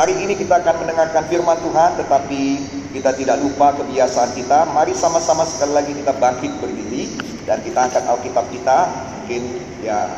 [0.00, 2.42] Hari ini kita akan mendengarkan firman Tuhan, tetapi
[2.96, 4.72] kita tidak lupa kebiasaan kita.
[4.72, 7.04] Mari sama-sama sekali lagi kita bangkit berdiri
[7.44, 8.88] dan kita angkat Alkitab kita.
[8.88, 10.08] Mungkin ya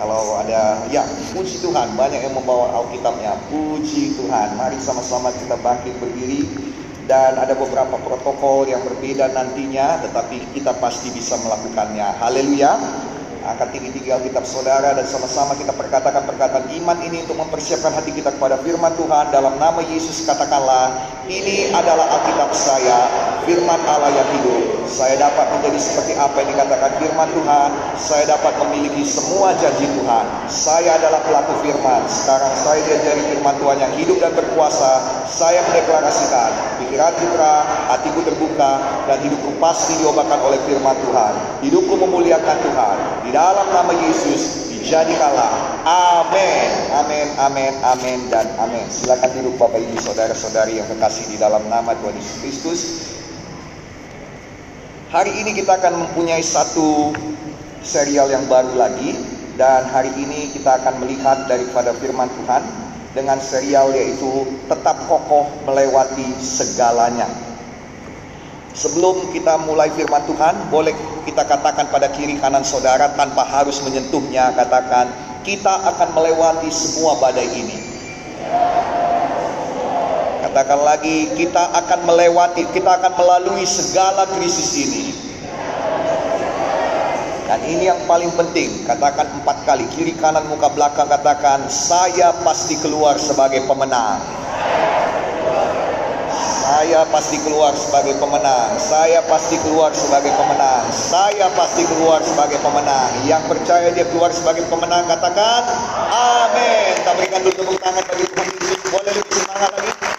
[0.00, 1.04] kalau ada ya
[1.36, 3.36] puji Tuhan banyak yang membawa Alkitabnya.
[3.52, 4.56] Puji Tuhan.
[4.56, 6.48] Mari sama-sama kita bangkit berdiri
[7.04, 12.08] dan ada beberapa protokol yang berbeda nantinya tetapi kita pasti bisa melakukannya.
[12.24, 12.72] Haleluya.
[13.44, 18.32] Angkat tinggi-tinggi Alkitab saudara dan sama-sama kita perkatakan perkataan iman ini untuk mempersiapkan hati kita
[18.32, 19.34] kepada firman Tuhan.
[19.34, 20.94] Dalam nama Yesus katakanlah
[21.26, 22.98] ini adalah Alkitab saya
[23.46, 24.86] firman Allah yang hidup.
[24.86, 27.70] Saya dapat menjadi seperti apa yang dikatakan firman Tuhan.
[27.98, 30.24] Saya dapat memiliki semua janji Tuhan.
[30.46, 32.06] Saya adalah pelaku firman.
[32.06, 35.02] Sekarang saya diajari firman Tuhan yang hidup dan berkuasa.
[35.26, 38.72] Saya mendeklarasikan pikiran terang hatiku terbuka
[39.10, 41.34] dan hidupku pasti diobatkan oleh firman Tuhan
[41.66, 45.82] hidupku memuliakan Tuhan di dalam nama Yesus dijadikanlah.
[45.82, 48.86] Amin, amin, amin, amin, dan amin.
[48.86, 52.80] Silakan duduk Bapak Ibu Saudara-saudari yang kekasih di dalam nama Tuhan Yesus Kristus.
[55.10, 57.10] Hari ini kita akan mempunyai satu
[57.82, 59.18] serial yang baru lagi
[59.58, 62.85] dan hari ini kita akan melihat daripada firman Tuhan
[63.16, 67.24] dengan serial yaitu tetap kokoh melewati segalanya.
[68.76, 70.92] Sebelum kita mulai firman Tuhan, boleh
[71.24, 75.08] kita katakan pada kiri kanan saudara tanpa harus menyentuhnya, katakan
[75.48, 77.78] kita akan melewati semua badai ini.
[80.44, 85.04] Katakan lagi, kita akan melewati, kita akan melalui segala krisis ini.
[87.46, 92.74] Dan ini yang paling penting, katakan empat kali, kiri kanan muka belakang katakan, saya pasti
[92.82, 94.18] keluar sebagai pemenang.
[96.66, 98.74] Saya pasti keluar sebagai pemenang.
[98.82, 100.82] Saya pasti keluar sebagai pemenang.
[100.90, 103.06] Saya pasti keluar sebagai pemenang.
[103.22, 105.62] Yang percaya dia keluar sebagai pemenang katakan
[106.10, 106.90] amin.
[106.98, 108.80] Kita berikan dulu tepuk tangan bagi Tuhan Yesus.
[108.90, 110.15] Boleh lebih semangat lagi?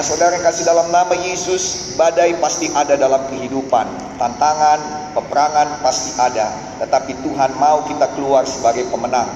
[0.00, 4.16] Nah saudara yang kasih dalam nama Yesus, badai pasti ada dalam kehidupan.
[4.16, 6.56] Tantangan, peperangan pasti ada.
[6.80, 9.28] Tetapi Tuhan mau kita keluar sebagai pemenang.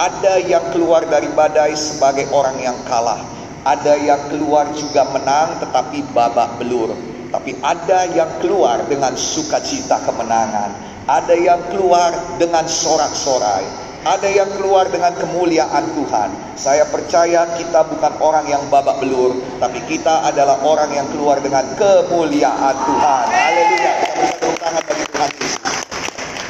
[0.00, 3.20] Ada yang keluar dari badai sebagai orang yang kalah
[3.68, 6.96] ada yang keluar juga menang tetapi babak belur.
[7.28, 11.04] Tapi ada yang keluar dengan sukacita kemenangan.
[11.04, 13.85] Ada yang keluar dengan sorak-sorai.
[14.06, 16.30] Ada yang keluar dengan kemuliaan Tuhan.
[16.54, 21.66] Saya percaya kita bukan orang yang babak belur, tapi kita adalah orang yang keluar dengan
[21.74, 23.24] kemuliaan Tuhan.
[23.26, 23.92] Haleluya.
[24.06, 25.58] Kita tangan bagi Tuhan Yesus.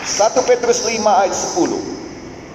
[0.04, 1.80] 1 Petrus 5 ayat 10.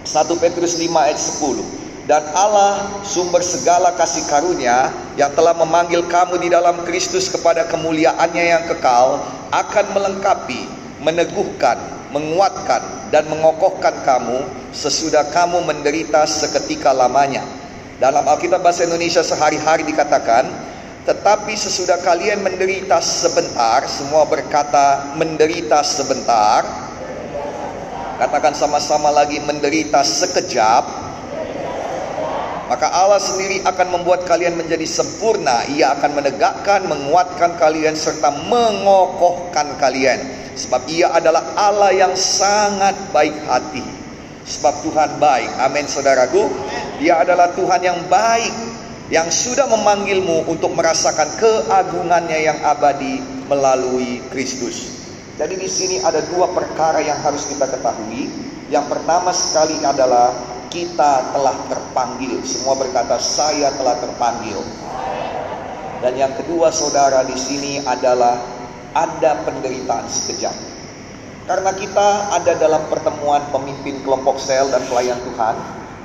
[0.05, 6.45] 1 Petrus 5 ayat 10 dan Allah sumber segala kasih karunia yang telah memanggil kamu
[6.45, 10.65] di dalam Kristus kepada kemuliaannya yang kekal akan melengkapi,
[11.01, 14.43] meneguhkan, menguatkan dan mengokohkan kamu
[14.75, 17.43] sesudah kamu menderita seketika lamanya.
[17.97, 20.47] Dalam Alkitab bahasa Indonesia sehari-hari dikatakan,
[21.07, 26.61] tetapi sesudah kalian menderita sebentar, semua berkata menderita sebentar.
[28.21, 31.11] Katakan sama-sama lagi menderita sekejap
[32.71, 35.67] maka Allah sendiri akan membuat kalian menjadi sempurna.
[35.75, 40.23] Ia akan menegakkan, menguatkan kalian serta mengokohkan kalian.
[40.55, 43.83] Sebab ia adalah Allah yang sangat baik hati.
[44.47, 45.51] Sebab Tuhan baik.
[45.63, 46.49] Amin saudaraku.
[46.99, 48.53] Dia adalah Tuhan yang baik.
[49.11, 53.19] Yang sudah memanggilmu untuk merasakan keagungannya yang abadi
[53.51, 55.03] melalui Kristus.
[55.35, 58.31] Jadi di sini ada dua perkara yang harus kita ketahui.
[58.71, 60.31] Yang pertama sekali adalah
[60.71, 62.39] kita telah terpanggil.
[62.47, 64.63] Semua berkata saya telah terpanggil.
[66.01, 68.39] Dan yang kedua saudara di sini adalah
[68.91, 70.55] ada penderitaan sekejap.
[71.49, 75.55] Karena kita ada dalam pertemuan pemimpin kelompok sel dan pelayan Tuhan,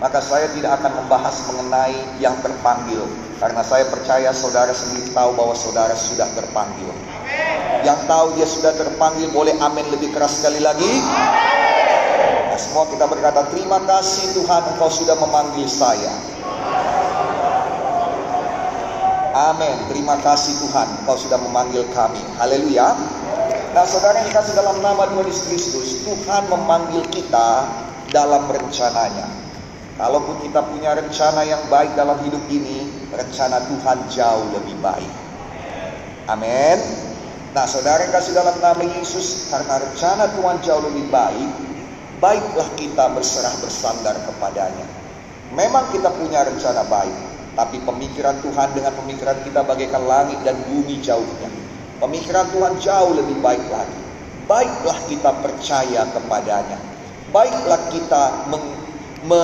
[0.01, 3.05] maka saya tidak akan membahas mengenai yang terpanggil.
[3.37, 6.89] Karena saya percaya saudara sendiri tahu bahwa saudara sudah terpanggil.
[7.85, 10.89] Yang tahu dia sudah terpanggil boleh amin lebih keras sekali lagi.
[12.57, 16.17] Semua kita berkata, terima kasih Tuhan engkau sudah memanggil saya.
[19.37, 19.77] Amin.
[19.93, 22.25] Terima kasih Tuhan engkau sudah memanggil kami.
[22.41, 22.97] Haleluya.
[23.77, 27.69] Nah saudara yang dikasih dalam nama Tuhan Yesus Kristus, Tuhan memanggil kita
[28.09, 29.29] dalam rencananya.
[30.01, 35.13] Kalaupun kita punya rencana yang baik dalam hidup ini, rencana Tuhan jauh lebih baik.
[36.33, 36.81] Amin.
[37.53, 41.51] Nah saudara yang kasih dalam nama Yesus, karena rencana Tuhan jauh lebih baik,
[42.25, 44.89] baiklah kita berserah bersandar kepadanya.
[45.53, 47.17] Memang kita punya rencana baik,
[47.57, 51.49] tapi pemikiran Tuhan dengan pemikiran kita bagaikan langit dan bumi jauhnya.
[51.97, 54.01] Pemikiran Tuhan jauh lebih baik lagi.
[54.45, 56.77] Baiklah kita percaya kepadanya.
[57.33, 58.23] Baiklah kita
[58.53, 58.67] meng,
[59.25, 59.43] me,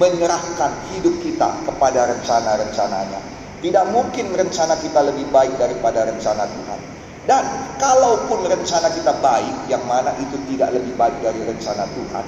[0.00, 3.20] menyerahkan hidup kita kepada rencana-rencananya.
[3.60, 6.80] Tidak mungkin rencana kita lebih baik daripada rencana Tuhan.
[7.28, 7.44] Dan
[7.76, 12.24] kalaupun rencana kita baik, yang mana itu tidak lebih baik dari rencana Tuhan,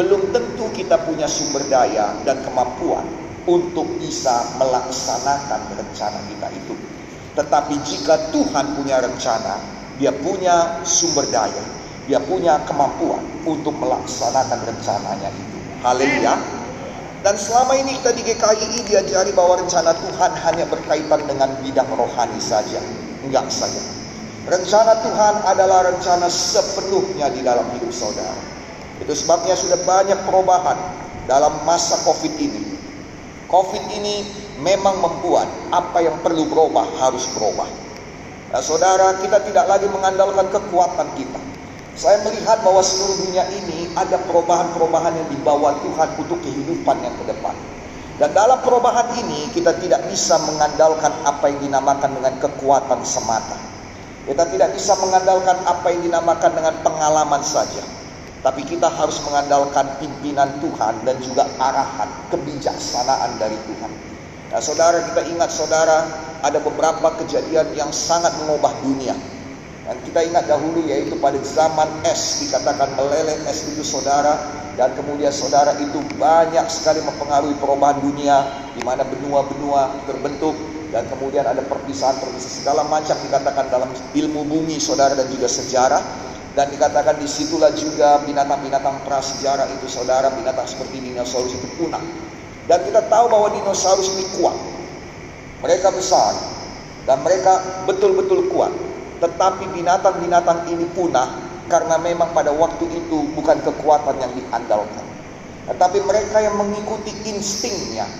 [0.00, 3.04] belum tentu kita punya sumber daya dan kemampuan
[3.48, 6.74] untuk bisa melaksanakan rencana kita itu.
[7.38, 9.56] Tetapi jika Tuhan punya rencana,
[9.96, 11.64] dia punya sumber daya,
[12.04, 15.58] dia punya kemampuan untuk melaksanakan rencananya itu.
[15.80, 16.34] Haleluya.
[17.20, 22.40] Dan selama ini kita di GKI diajari bahwa rencana Tuhan hanya berkaitan dengan bidang rohani
[22.40, 22.80] saja.
[23.20, 23.80] Enggak saja.
[24.48, 28.40] Rencana Tuhan adalah rencana sepenuhnya di dalam hidup saudara.
[29.04, 30.80] Itu sebabnya sudah banyak perubahan
[31.28, 32.79] dalam masa COVID ini.
[33.50, 34.22] COVID ini
[34.62, 37.66] memang membuat apa yang perlu berubah harus berubah.
[38.54, 41.40] Nah, saudara, kita tidak lagi mengandalkan kekuatan kita.
[41.98, 47.24] Saya melihat bahwa seluruh dunia ini ada perubahan-perubahan yang dibawa Tuhan untuk kehidupan yang ke
[47.26, 47.54] depan.
[48.22, 53.58] Dan dalam perubahan ini kita tidak bisa mengandalkan apa yang dinamakan dengan kekuatan semata.
[54.30, 57.82] Kita tidak bisa mengandalkan apa yang dinamakan dengan pengalaman saja.
[58.40, 63.92] Tapi kita harus mengandalkan pimpinan Tuhan dan juga arahan kebijaksanaan dari Tuhan.
[64.50, 66.08] Nah, saudara kita ingat saudara
[66.40, 69.12] ada beberapa kejadian yang sangat mengubah dunia.
[69.84, 74.38] Dan kita ingat dahulu yaitu pada zaman es dikatakan meleleh es itu saudara
[74.78, 80.54] dan kemudian saudara itu banyak sekali mempengaruhi perubahan dunia di mana benua-benua terbentuk
[80.94, 86.02] dan kemudian ada perpisahan-perpisahan segala macam dikatakan dalam ilmu bumi saudara dan juga sejarah
[86.60, 92.04] dan dikatakan di situlah juga binatang-binatang prasejarah itu saudara binatang seperti dinosaurus itu punah
[92.68, 94.56] dan kita tahu bahwa dinosaurus ini kuat
[95.64, 96.36] mereka besar
[97.08, 98.76] dan mereka betul-betul kuat
[99.24, 105.06] tetapi binatang-binatang ini punah karena memang pada waktu itu bukan kekuatan yang diandalkan.
[105.70, 108.10] Tetapi mereka yang mengikuti instingnya.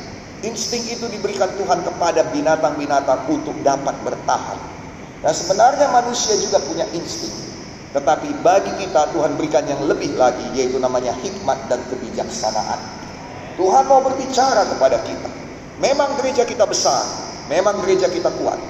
[0.40, 4.56] Insting itu diberikan Tuhan kepada binatang-binatang untuk dapat bertahan.
[5.20, 7.49] Dan sebenarnya manusia juga punya insting.
[7.90, 12.78] Tetapi bagi kita Tuhan berikan yang lebih lagi yaitu namanya hikmat dan kebijaksanaan.
[13.58, 15.30] Tuhan mau berbicara kepada kita.
[15.82, 17.02] Memang gereja kita besar,
[17.50, 18.60] memang gereja kita kuat.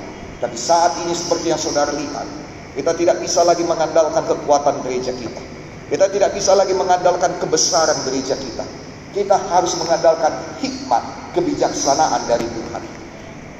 [0.40, 2.24] Tapi saat ini seperti yang saudara lihat,
[2.72, 5.42] kita tidak bisa lagi mengandalkan kekuatan gereja kita.
[5.90, 8.64] Kita tidak bisa lagi mengandalkan kebesaran gereja kita.
[9.10, 10.32] Kita harus mengandalkan
[10.62, 11.02] hikmat,
[11.34, 12.82] kebijaksanaan dari Tuhan.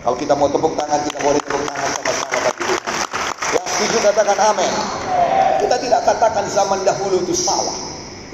[0.07, 2.95] Kalau kita mau tepuk tangan, kita boleh tepuk tangan sama-sama bagi Tuhan.
[3.51, 4.73] Yang setuju katakan amin.
[5.71, 7.79] Kita tidak katakan zaman dahulu itu salah.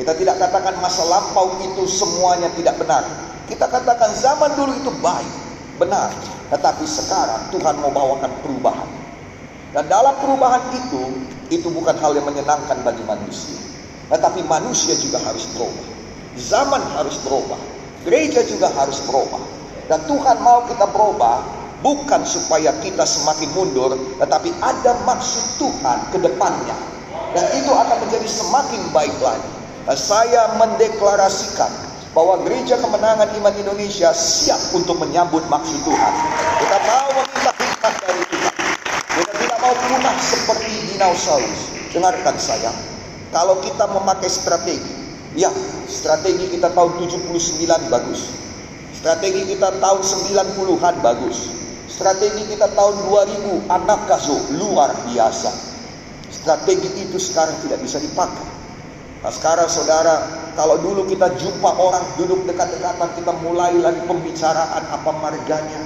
[0.00, 3.04] Kita tidak katakan masa lampau itu semuanya tidak benar.
[3.44, 5.32] Kita katakan zaman dulu itu baik,
[5.76, 6.16] benar.
[6.48, 8.88] Tetapi sekarang Tuhan mau bawakan perubahan.
[9.76, 11.12] Dan dalam perubahan itu,
[11.52, 13.60] itu bukan hal yang menyenangkan bagi manusia.
[14.08, 15.86] Tetapi manusia juga harus berubah.
[16.40, 17.60] Zaman harus berubah.
[18.08, 19.44] Gereja juga harus berubah.
[19.92, 21.44] Dan Tuhan mau kita berubah
[21.84, 23.92] bukan supaya kita semakin mundur,
[24.24, 26.95] tetapi ada maksud Tuhan ke depannya.
[27.36, 29.50] Dan itu akan menjadi semakin baik lagi.
[29.84, 31.68] Dan saya mendeklarasikan
[32.16, 36.12] bahwa Gereja Kemenangan Iman Indonesia siap untuk menyambut maksud Tuhan.
[36.64, 38.54] Kita mau meminta hikmat dari Tuhan.
[39.20, 41.60] Kita tidak mau punah seperti dinosaurus.
[41.92, 42.72] Dengarkan saya,
[43.36, 44.96] kalau kita memakai strategi,
[45.36, 45.52] ya
[45.92, 48.32] strategi kita tahun 79 bagus.
[48.96, 51.52] Strategi kita tahun 90-an bagus.
[51.84, 55.75] Strategi kita tahun 2000 anak kaso luar biasa.
[56.30, 58.46] Strategi itu sekarang tidak bisa dipakai.
[59.22, 65.10] Nah, sekarang saudara, kalau dulu kita jumpa orang duduk dekat-dekatan, kita mulai lagi pembicaraan apa
[65.22, 65.82] marganya.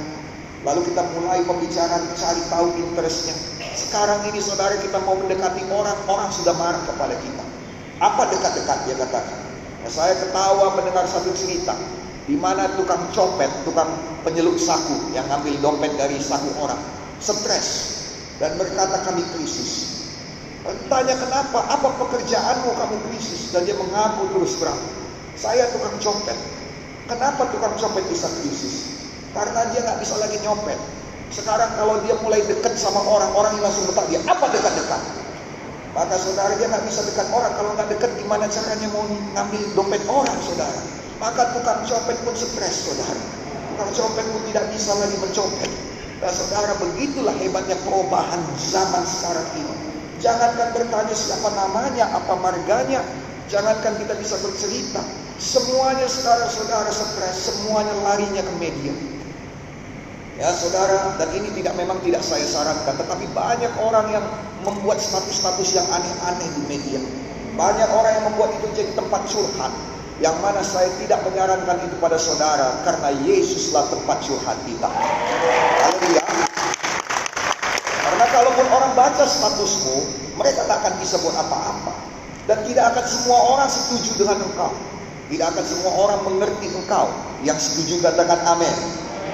[0.60, 3.32] Lalu kita mulai pembicaraan cari tahu interestnya.
[3.72, 7.44] Sekarang ini saudara kita mau mendekati orang, orang sudah marah kepada kita.
[8.00, 9.38] Apa dekat-dekat dia katakan?
[9.80, 11.72] Nah, saya ketawa mendengar satu cerita
[12.28, 13.88] di mana tukang copet, tukang
[14.22, 16.78] penyeluk saku yang ngambil dompet dari saku orang,
[17.18, 17.98] stres
[18.36, 19.89] dan berkata kami krisis.
[20.60, 23.48] Tanya kenapa, apa pekerjaanmu kamu krisis?
[23.48, 24.76] Dan dia mengaku terus terang.
[25.32, 26.36] Saya tukang copet.
[27.08, 29.00] Kenapa tukang copet bisa krisis?
[29.32, 30.76] Karena dia nggak bisa lagi nyopet.
[31.32, 35.02] Sekarang kalau dia mulai dekat sama orang, orang yang langsung bertanya, dia, apa dekat-dekat?
[35.96, 37.52] Maka saudara dia nggak bisa dekat orang.
[37.56, 40.80] Kalau nggak dekat, gimana caranya mau ngambil dompet orang, saudara?
[41.22, 43.22] Maka tukang copet pun stres, saudara.
[43.72, 45.70] Tukang copet pun tidak bisa lagi mencopet.
[46.20, 49.79] Dan saudara, begitulah hebatnya perubahan zaman sekarang ini.
[50.20, 53.00] Jangankan bertanya siapa namanya, apa marganya.
[53.48, 55.00] Jangankan kita bisa bercerita.
[55.40, 58.92] Semuanya saudara-saudara stres, semuanya larinya ke media.
[60.36, 64.24] Ya saudara, dan ini tidak memang tidak saya sarankan, tetapi banyak orang yang
[64.64, 67.00] membuat status-status yang aneh-aneh di media.
[67.56, 69.72] Banyak orang yang membuat itu jadi tempat curhat.
[70.20, 74.88] Yang mana saya tidak menyarankan itu pada saudara karena Yesuslah tempat curhat kita.
[75.80, 76.24] Haleluya.
[78.04, 79.96] Karena kalaupun orang baca statusmu,
[80.38, 81.92] mereka tak akan bisa buat apa-apa.
[82.46, 84.70] Dan tidak akan semua orang setuju dengan engkau.
[85.30, 87.10] Tidak akan semua orang mengerti engkau.
[87.42, 88.74] Yang setuju katakan amin.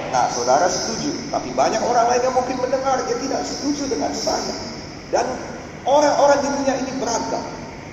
[0.09, 4.55] Nah, saudara setuju, tapi banyak orang lain yang mungkin mendengar dia tidak setuju dengan saya.
[5.13, 5.25] Dan
[5.85, 7.45] orang-orang di dunia ini beragam.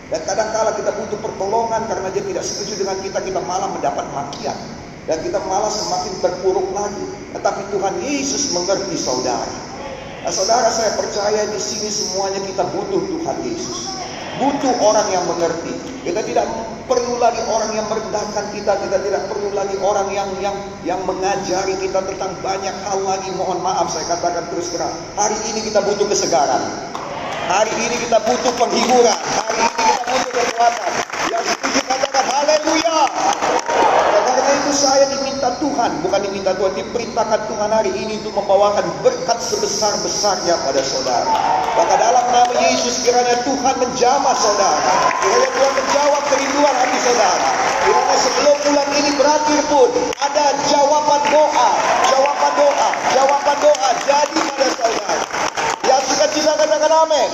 [0.08, 4.56] Dan kadang-kala kita butuh pertolongan karena dia tidak setuju dengan kita, kita malah mendapat makian.
[5.04, 7.04] Dan kita malah semakin terpuruk lagi.
[7.36, 9.73] Tetapi Tuhan Yesus mengerti saudara.
[10.24, 13.92] Nah, saudara saya percaya di sini semuanya kita butuh Tuhan Yesus.
[14.40, 15.76] Butuh orang yang mengerti.
[16.00, 16.48] Kita tidak
[16.88, 21.76] perlu lagi orang yang merendahkan kita, kita tidak perlu lagi orang yang yang yang mengajari
[21.76, 23.36] kita tentang banyak hal lagi.
[23.36, 24.96] Mohon maaf saya katakan terus terang.
[25.12, 26.72] Hari ini kita butuh kesegaran.
[27.44, 29.18] Hari ini kita butuh penghiburan.
[29.20, 30.92] Hari ini kita butuh kekuatan.
[31.28, 33.00] Yang setuju katakan haleluya.
[34.64, 40.56] Itu saya diminta Tuhan, bukan diminta Tuhan, diperintahkan Tuhan hari ini untuk membawakan berkat sebesar-besarnya
[40.56, 41.28] pada saudara.
[41.76, 45.12] Maka dalam nama Yesus kiranya Tuhan menjamah saudara.
[45.20, 47.48] Kiranya Tuhan menjawab kerinduan hati saudara.
[47.84, 51.70] Kiranya sebelum bulan ini berakhir pun ada jawaban doa,
[52.08, 55.14] jawaban doa, jawaban doa jadi pada saudara.
[55.84, 57.28] Yang suka cita katakan amin.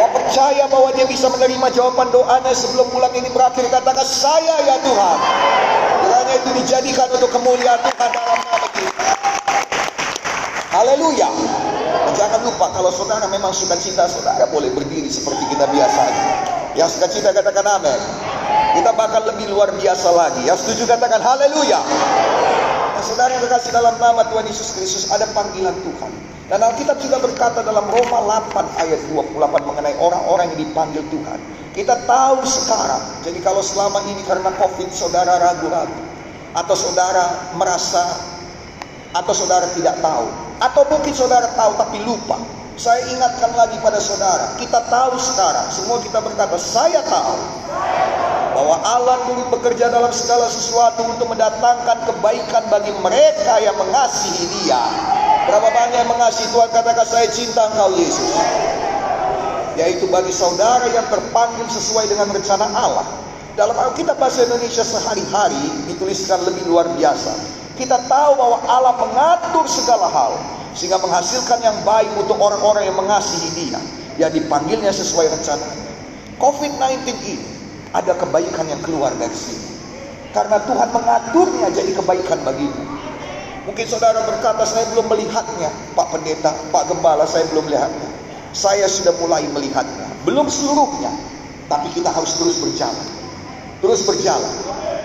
[0.00, 4.80] Yang percaya bahwa dia bisa menerima jawaban doanya sebelum bulan ini berakhir katakan saya ya
[4.80, 5.18] Tuhan.
[6.20, 9.08] Kiranya itu dijadikan untuk kemuliaan Tuhan dalam nama kita.
[10.68, 11.32] Haleluya.
[12.12, 16.24] Jangan lupa kalau saudara memang suka cita saudara boleh berdiri seperti kita biasanya.
[16.76, 18.00] Yang suka cita katakan amin.
[18.76, 20.44] Kita bakal lebih luar biasa lagi.
[20.44, 21.80] Yang setuju katakan haleluya.
[21.80, 26.12] Nah, saudara yang terkasih dalam nama Tuhan Yesus Kristus ada panggilan Tuhan.
[26.52, 31.59] Dan Alkitab juga berkata dalam Roma 8 ayat 28 mengenai orang-orang yang dipanggil Tuhan.
[31.70, 33.22] Kita tahu sekarang.
[33.22, 36.02] Jadi kalau selama ini karena Covid saudara ragu-ragu
[36.50, 38.02] atau saudara merasa
[39.14, 40.26] atau saudara tidak tahu
[40.60, 42.38] atau mungkin saudara tahu tapi lupa.
[42.80, 47.36] Saya ingatkan lagi pada saudara, kita tahu sekarang, semua kita berkata, saya tahu
[48.56, 54.80] bahwa Allah turut bekerja dalam segala sesuatu untuk mendatangkan kebaikan bagi mereka yang mengasihi Dia.
[55.44, 58.32] Berapa banyak yang mengasihi Tuhan katakan saya cinta Engkau Yesus.
[59.78, 63.06] Yaitu bagi saudara yang terpanggil sesuai dengan rencana Allah.
[63.54, 67.34] Dalam Alkitab bahasa Indonesia sehari-hari dituliskan lebih luar biasa.
[67.76, 70.32] Kita tahu bahwa Allah mengatur segala hal
[70.74, 73.80] sehingga menghasilkan yang baik untuk orang-orang yang mengasihi Dia,
[74.20, 75.92] yang dipanggilnya sesuai rencananya.
[76.38, 77.46] COVID-19 ini
[77.90, 79.70] ada kebaikan yang keluar dari sini.
[80.30, 82.82] Karena Tuhan mengaturnya jadi kebaikan bagimu.
[83.66, 85.70] Mungkin saudara berkata, saya belum melihatnya.
[85.94, 88.09] Pak Pendeta, Pak Gembala, saya belum melihatnya.
[88.50, 90.10] Saya sudah mulai melihatnya.
[90.26, 91.14] Belum seluruhnya.
[91.70, 93.08] Tapi kita harus terus berjalan.
[93.78, 94.54] Terus berjalan.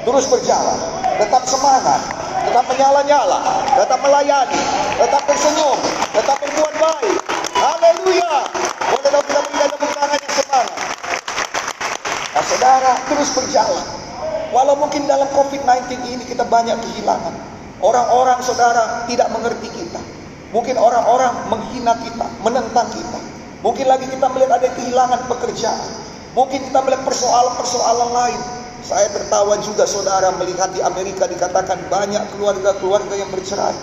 [0.01, 0.79] Terus berjalan.
[1.21, 2.01] Tetap semangat.
[2.49, 3.39] Tetap menyala-nyala.
[3.77, 4.61] Tetap melayani.
[4.97, 5.77] Tetap tersenyum.
[6.13, 7.15] Tetap berbuat baik.
[7.55, 8.33] Haleluya.
[8.89, 10.77] Boleh dong kita berikan tepuk tangan yang semangat.
[12.33, 13.85] Nah saudara terus berjalan.
[14.53, 17.35] Walau mungkin dalam COVID-19 ini kita banyak kehilangan.
[17.83, 20.01] Orang-orang saudara tidak mengerti kita.
[20.55, 23.14] Mungkin orang-orang menghina kita, menentang kita.
[23.65, 25.89] Mungkin lagi kita melihat ada kehilangan pekerjaan.
[26.37, 28.41] Mungkin kita melihat persoalan-persoalan lain.
[28.85, 33.73] Saya tertawa juga saudara melihat di Amerika dikatakan banyak keluarga-keluarga yang bercerai.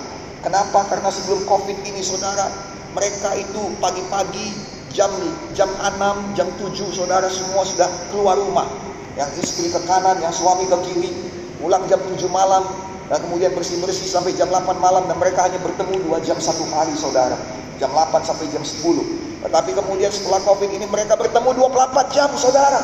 [0.47, 0.87] Kenapa?
[0.87, 2.47] Karena sebelum Covid ini saudara,
[2.95, 4.55] mereka itu pagi-pagi
[4.95, 5.11] jam
[5.59, 8.71] jam 6, jam 7 saudara semua sudah keluar rumah.
[9.19, 11.11] Yang istri ke kanan, yang suami ke kiri.
[11.59, 12.63] Pulang jam 7 malam
[13.11, 16.95] dan kemudian bersih-bersih sampai jam 8 malam dan mereka hanya bertemu dua jam satu hari
[16.95, 17.35] saudara.
[17.83, 19.22] Jam 8 sampai jam 10.
[19.43, 22.79] Tetapi kemudian setelah Covid ini mereka bertemu 24 jam saudara.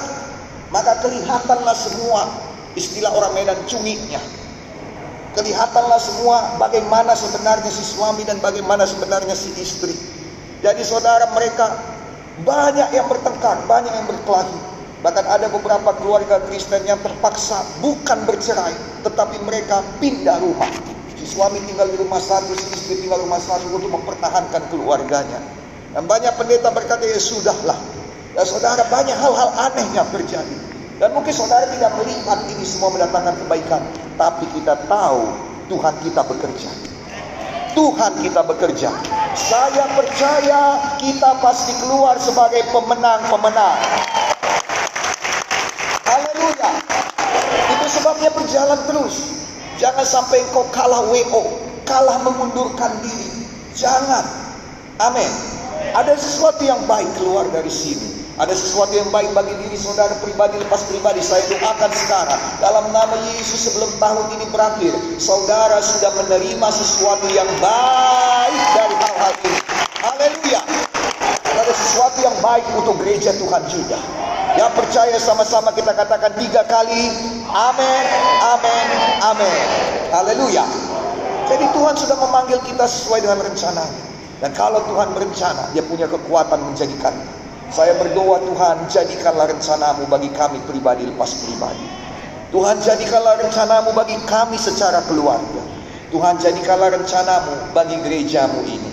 [0.68, 2.28] Maka kelihatanlah semua
[2.74, 4.20] istilah orang Medan cungiknya.
[5.38, 9.94] Kelihatanlah semua bagaimana sebenarnya si suami dan bagaimana sebenarnya si istri.
[10.58, 11.78] Jadi saudara mereka
[12.42, 14.58] banyak yang bertengkar, banyak yang berkelahi.
[14.98, 18.74] Bahkan ada beberapa keluarga Kristen yang terpaksa bukan bercerai,
[19.06, 20.66] tetapi mereka pindah rumah.
[21.14, 25.38] Si suami tinggal di rumah satu, si istri tinggal di rumah satu untuk mempertahankan keluarganya.
[25.96, 27.78] Dan banyak pendeta berkata, ya sudahlah.
[28.36, 30.56] Ya saudara, banyak hal-hal aneh yang terjadi.
[30.98, 33.82] Dan mungkin saudara tidak melihat ini semua mendatangkan kebaikan.
[34.18, 35.30] Tapi kita tahu
[35.70, 36.70] Tuhan kita bekerja.
[37.78, 38.90] Tuhan kita bekerja.
[39.38, 40.62] Saya percaya
[40.98, 43.78] kita pasti keluar sebagai pemenang-pemenang.
[46.02, 46.70] Haleluya.
[47.78, 49.38] Itu sebabnya berjalan terus.
[49.78, 51.42] Jangan sampai engkau kalah WO,
[51.86, 53.46] kalah mengundurkan diri.
[53.78, 54.26] Jangan.
[54.98, 55.57] Amin.
[55.94, 58.18] Ada sesuatu yang baik keluar dari sini.
[58.38, 61.18] Ada sesuatu yang baik bagi diri saudara pribadi lepas pribadi.
[61.18, 62.40] Saya doakan sekarang.
[62.62, 64.92] Dalam nama Yesus sebelum tahun ini berakhir.
[65.18, 69.60] Saudara sudah menerima sesuatu yang baik dari hal-hal ini.
[70.06, 70.60] Haleluya.
[71.58, 73.98] Ada sesuatu yang baik untuk gereja Tuhan juga.
[74.54, 77.10] Yang percaya sama-sama kita katakan tiga kali.
[77.50, 78.04] Amin,
[78.54, 78.86] amin,
[79.22, 79.66] amin.
[80.14, 80.62] Haleluya.
[81.48, 84.17] Jadi Tuhan sudah memanggil kita sesuai dengan rencananya.
[84.38, 87.10] Dan kalau Tuhan berencana, dia punya kekuatan menjadikan.
[87.68, 91.84] Saya berdoa Tuhan, jadikanlah rencanamu bagi kami pribadi lepas pribadi.
[92.48, 95.60] Tuhan jadikanlah rencanamu bagi kami secara keluarga.
[96.08, 98.92] Tuhan jadikanlah rencanamu bagi gerejamu ini.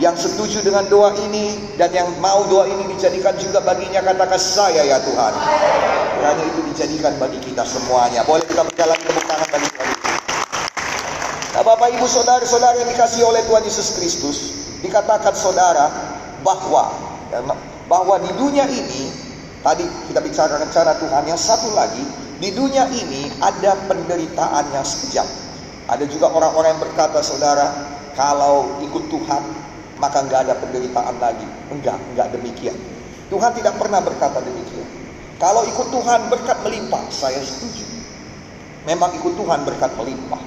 [0.00, 4.84] Yang setuju dengan doa ini dan yang mau doa ini dijadikan juga baginya katakan saya
[4.84, 5.32] ya Tuhan.
[6.16, 8.24] Kiranya itu dijadikan bagi kita semuanya.
[8.24, 9.88] Boleh kita berjalan tepuk tangan bagi Tuhan.
[11.56, 14.38] Nah, Bapak Ibu Saudara-saudara yang dikasih oleh Tuhan Yesus Kristus,
[14.86, 15.90] dikatakan saudara
[16.46, 16.94] bahwa
[17.90, 19.10] bahwa di dunia ini
[19.60, 22.02] tadi kita bicara rencana Tuhan yang satu lagi
[22.38, 25.26] di dunia ini ada penderitaan yang sekejap.
[25.86, 27.66] Ada juga orang-orang yang berkata saudara
[28.14, 29.42] kalau ikut Tuhan
[29.96, 31.46] maka nggak ada penderitaan lagi.
[31.72, 32.76] Enggak, enggak demikian.
[33.26, 34.86] Tuhan tidak pernah berkata demikian.
[35.36, 37.84] Kalau ikut Tuhan berkat melimpah, saya setuju.
[38.88, 40.40] Memang ikut Tuhan berkat melimpah.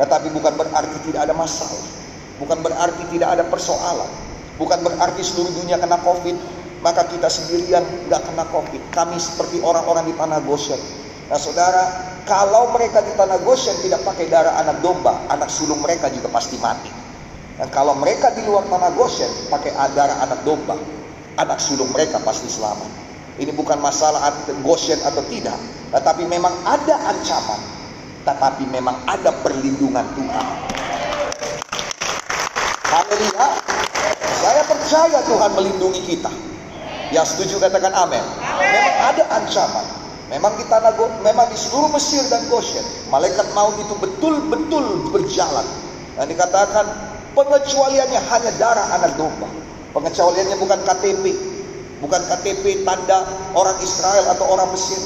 [0.00, 2.01] Tetapi bukan berarti tidak ada masalah.
[2.42, 4.10] Bukan berarti tidak ada persoalan.
[4.58, 6.34] Bukan berarti seluruh dunia kena COVID,
[6.82, 8.82] maka kita sendirian nggak kena COVID.
[8.90, 10.82] Kami seperti orang-orang di tanah Goshen.
[11.30, 11.82] Nah saudara,
[12.26, 16.58] kalau mereka di tanah Goshen tidak pakai darah anak domba, anak sulung mereka juga pasti
[16.58, 16.90] mati.
[17.62, 20.74] Dan kalau mereka di luar tanah Goshen pakai darah anak domba,
[21.38, 22.90] anak sulung mereka pasti selamat.
[23.38, 24.34] Ini bukan masalah
[24.66, 25.56] Goshen atau tidak,
[25.94, 27.60] tetapi memang ada ancaman,
[28.26, 30.46] tetapi memang ada perlindungan Tuhan.
[32.92, 33.48] Haleluya.
[34.44, 36.32] Saya percaya Tuhan melindungi kita.
[37.08, 38.20] Yang setuju katakan amin.
[38.60, 39.86] Memang ada ancaman.
[40.28, 45.64] Memang di tanah memang di seluruh Mesir dan Goshen, malaikat maut itu betul-betul berjalan.
[46.16, 46.88] Dan dikatakan
[47.32, 49.48] Pengecualiannya hanya darah anak domba.
[49.96, 51.24] Pengecualiannya bukan KTP,
[52.04, 53.24] bukan KTP tanda
[53.56, 55.00] orang Israel atau orang Mesir,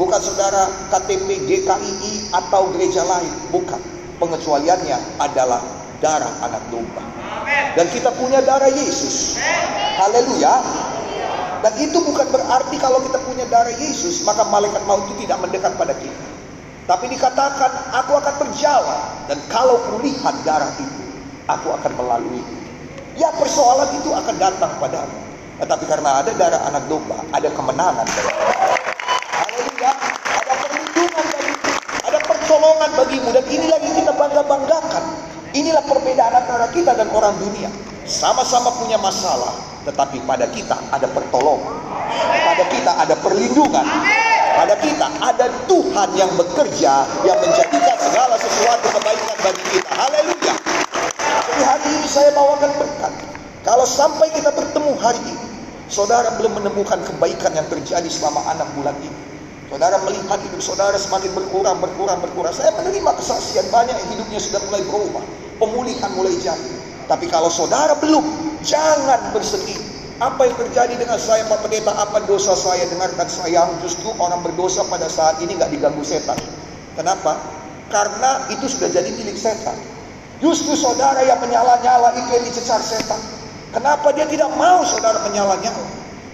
[0.00, 3.80] bukan saudara KTP GKII atau gereja lain, bukan.
[4.16, 5.60] Pengecualiannya adalah
[6.00, 7.02] darah anak domba.
[7.76, 9.36] Dan kita punya darah Yesus.
[9.96, 10.54] Haleluya.
[11.64, 15.72] Dan itu bukan berarti kalau kita punya darah Yesus, maka malaikat maut itu tidak mendekat
[15.74, 16.26] pada kita.
[16.86, 19.00] Tapi dikatakan, aku akan berjalan.
[19.26, 21.02] Dan kalau kulihat darah itu,
[21.50, 22.44] aku akan melalui.
[23.18, 25.18] Ya persoalan itu akan datang padamu.
[25.56, 28.06] Tetapi karena ada darah anak domba, ada kemenangan.
[28.06, 28.75] Haleluya.
[36.46, 37.66] Antara kita dan orang dunia.
[38.06, 39.50] Sama-sama punya masalah,
[39.82, 41.74] tetapi pada kita ada pertolongan.
[42.46, 43.82] Pada kita ada perlindungan.
[44.54, 49.90] Pada kita ada Tuhan yang bekerja yang menjadikan segala sesuatu kebaikan bagi kita.
[49.90, 50.54] Haleluya.
[51.50, 53.12] Jadi hari ini saya bawakan berkat.
[53.66, 55.46] Kalau sampai kita bertemu hari ini,
[55.90, 59.18] saudara belum menemukan kebaikan yang terjadi selama enam bulan ini.
[59.66, 62.54] Saudara melihat hidup saudara semakin berkurang, berkurang, berkurang.
[62.54, 65.26] Saya menerima kesaksian banyak hidupnya sudah mulai berubah.
[65.56, 66.72] Pemulihan mulai jadi.
[67.06, 68.24] Tapi kalau saudara belum,
[68.66, 69.78] jangan bersedih.
[70.16, 71.92] Apa yang terjadi dengan saya Pak Pendeta?
[71.92, 72.88] Apa dosa saya?
[72.88, 76.40] Dengarkan saya justru orang berdosa pada saat ini nggak diganggu setan.
[76.96, 77.36] Kenapa?
[77.92, 79.76] Karena itu sudah jadi milik setan.
[80.40, 83.20] Justru saudara yang menyala-nyala itu yang dicecar setan.
[83.76, 85.84] Kenapa dia tidak mau saudara menyala-nyala?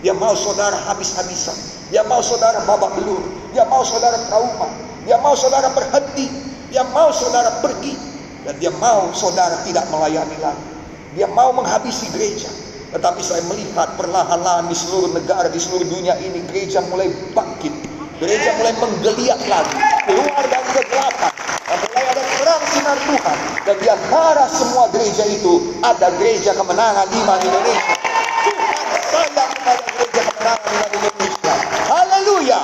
[0.02, 1.54] Dia mau saudara habis-habisan.
[1.90, 3.22] Dia mau saudara babak belur.
[3.50, 4.70] Dia mau saudara trauma.
[5.06, 6.30] Dia mau saudara berhenti.
[6.70, 8.11] Dia mau saudara pergi.
[8.42, 10.66] Dan dia mau saudara tidak melayani lagi.
[11.14, 12.50] Dia mau menghabisi gereja.
[12.92, 17.72] Tetapi saya melihat perlahan-lahan di seluruh negara, di seluruh dunia ini gereja mulai bangkit.
[18.18, 19.78] Gereja mulai menggeliat lagi.
[20.10, 21.32] Keluar dari kegelapan.
[21.64, 23.38] Dan mulai ada terang sinar Tuhan.
[23.62, 27.94] Dan di antara semua gereja itu ada gereja kemenangan iman Indonesia.
[28.42, 31.54] Tuhan sayang kepada gereja kemenangan iman Indonesia.
[31.88, 32.60] Haleluya.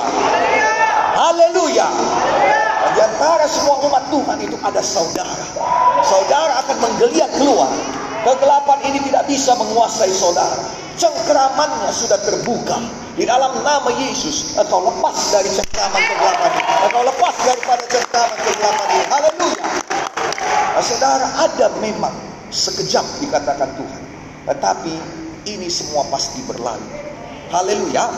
[1.15, 1.87] Haleluya.
[2.99, 5.31] Di antara semua umat Tuhan itu ada saudara.
[6.03, 7.71] Saudara akan menggeliat keluar.
[8.27, 10.59] Kegelapan ini tidak bisa menguasai saudara.
[10.99, 12.75] Cengkeramannya sudah terbuka.
[13.15, 16.73] Di dalam nama Yesus, engkau lepas dari cengkeraman kegelapan ini.
[16.91, 19.05] Engkau lepas daripada cengkeraman kegelapan ini.
[19.07, 19.65] Haleluya.
[20.75, 22.15] Nah, saudara, ada memang
[22.51, 24.03] sekejap dikatakan Tuhan.
[24.43, 24.93] Tetapi
[25.47, 26.83] ini semua pasti berlalu.
[27.47, 28.11] Haleluya.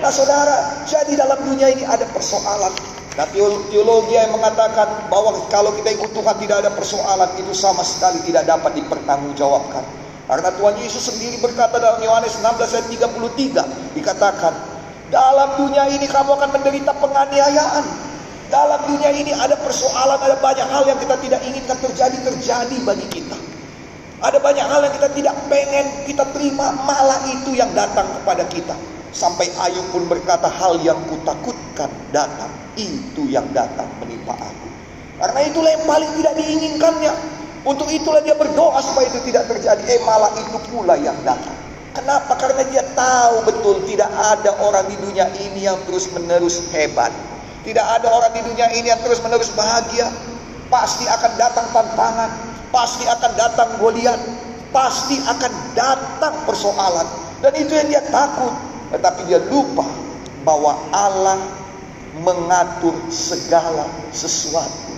[0.00, 2.72] Nah saudara, jadi dalam dunia ini ada persoalan.
[3.14, 8.18] Nah teologi yang mengatakan bahwa kalau kita ikut Tuhan tidak ada persoalan itu sama sekali
[8.26, 9.86] tidak dapat dipertanggungjawabkan.
[10.24, 14.54] Karena Tuhan Yesus sendiri berkata dalam Yohanes 16 ayat 33 dikatakan,
[15.12, 17.84] dalam dunia ini kamu akan menderita penganiayaan.
[18.48, 23.06] Dalam dunia ini ada persoalan, ada banyak hal yang kita tidak inginkan terjadi terjadi bagi
[23.12, 23.36] kita.
[24.24, 28.72] Ada banyak hal yang kita tidak pengen kita terima, malah itu yang datang kepada kita.
[29.12, 34.68] Sampai Ayub pun berkata hal yang kutakutkan datang, itu yang datang menimpa aku.
[35.18, 37.12] Karena itulah yang paling tidak diinginkannya.
[37.64, 39.80] Untuk itulah dia berdoa supaya itu tidak terjadi.
[39.88, 41.56] Eh malah itu pula yang datang.
[41.94, 42.34] Kenapa?
[42.36, 47.14] Karena dia tahu betul tidak ada orang di dunia ini yang terus menerus hebat.
[47.64, 50.10] Tidak ada orang di dunia ini yang terus menerus bahagia.
[50.68, 52.30] Pasti akan datang tantangan,
[52.74, 54.20] pasti akan datang Goliat,
[54.74, 57.06] pasti akan datang persoalan.
[57.40, 58.52] Dan itu yang dia takut.
[58.90, 59.86] Tetapi dia lupa
[60.44, 61.63] bahwa Allah
[62.22, 64.94] mengatur segala sesuatu.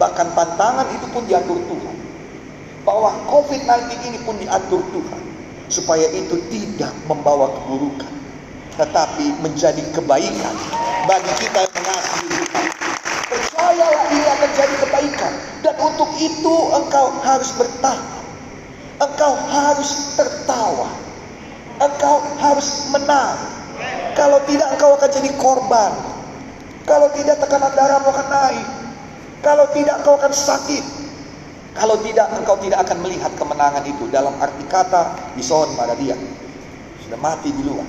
[0.00, 1.96] Bahkan tantangan itu pun diatur Tuhan.
[2.84, 5.22] Bahwa COVID-19 ini pun diatur Tuhan.
[5.66, 8.12] Supaya itu tidak membawa keburukan.
[8.76, 10.54] Tetapi menjadi kebaikan
[11.08, 12.66] bagi kita yang mengasihi Tuhan.
[13.26, 15.32] Percayalah ini akan jadi kebaikan.
[15.64, 18.24] Dan untuk itu engkau harus bertahan.
[18.96, 20.88] Engkau harus tertawa.
[21.76, 23.55] Engkau harus menang.
[24.16, 25.92] Kalau tidak engkau akan jadi korban.
[26.88, 28.66] Kalau tidak tekanan darahmu akan naik.
[29.44, 30.84] Kalau tidak engkau akan sakit.
[31.76, 34.08] Kalau tidak engkau tidak akan melihat kemenangan itu.
[34.08, 36.16] Dalam arti kata bison pada dia.
[37.04, 37.84] Sudah mati duluan.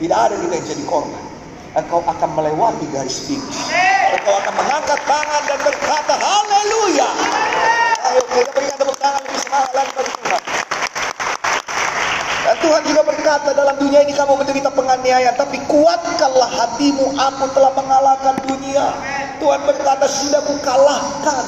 [0.00, 1.26] Tidak ada kita yang jadi korban
[1.76, 3.68] engkau akan melewati garis finish.
[4.16, 7.08] Engkau akan mengangkat tangan dan berkata, Haleluya.
[8.08, 10.65] Ayo kita berikan tepuk tangan lebih semangat lagi bagi Tuhan.
[12.66, 18.34] Tuhan juga berkata dalam dunia ini kamu menderita penganiayaan, tapi kuatkanlah hatimu, aku telah mengalahkan
[18.42, 18.90] dunia.
[19.38, 21.46] Tuhan berkata sudah kukalahkan.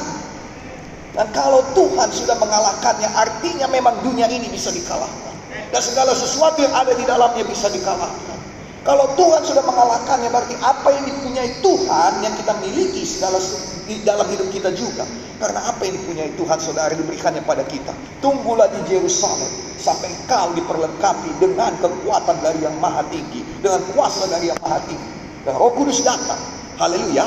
[1.19, 5.35] Dan kalau Tuhan sudah mengalahkannya, artinya memang dunia ini bisa dikalahkan.
[5.75, 8.39] Dan segala sesuatu yang ada di dalamnya bisa dikalahkan.
[8.87, 13.43] Kalau Tuhan sudah mengalahkannya berarti apa yang dipunyai Tuhan yang kita miliki segala
[13.91, 15.03] di dalam hidup kita juga.
[15.39, 17.95] Karena apa yang dipunyai Tuhan saudara diberikannya pada kita.
[18.19, 23.47] Tunggulah di Yerusalem sampai kau diperlengkapi dengan kekuatan dari yang maha tinggi.
[23.63, 25.09] Dengan kuasa dari yang maha tinggi.
[25.47, 26.39] Dan roh kudus datang.
[26.79, 27.27] Haleluya.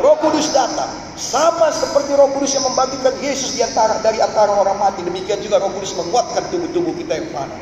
[0.00, 0.88] Roh Kudus datang
[1.20, 5.04] sama seperti Roh Kudus yang membangkitkan Yesus di antara dari antara orang mati.
[5.04, 7.56] Demikian juga Roh Kudus menguatkan tubuh-tubuh kita yang fana.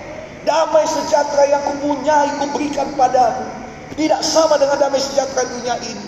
[0.47, 3.45] Damai sejahtera yang kupunyai kuberikan padamu.
[3.99, 6.07] Tidak sama dengan damai sejahtera dunia ini.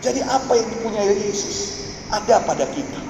[0.00, 1.83] Jadi apa yang dipunyai Yesus?
[2.14, 3.00] Ada pada kita.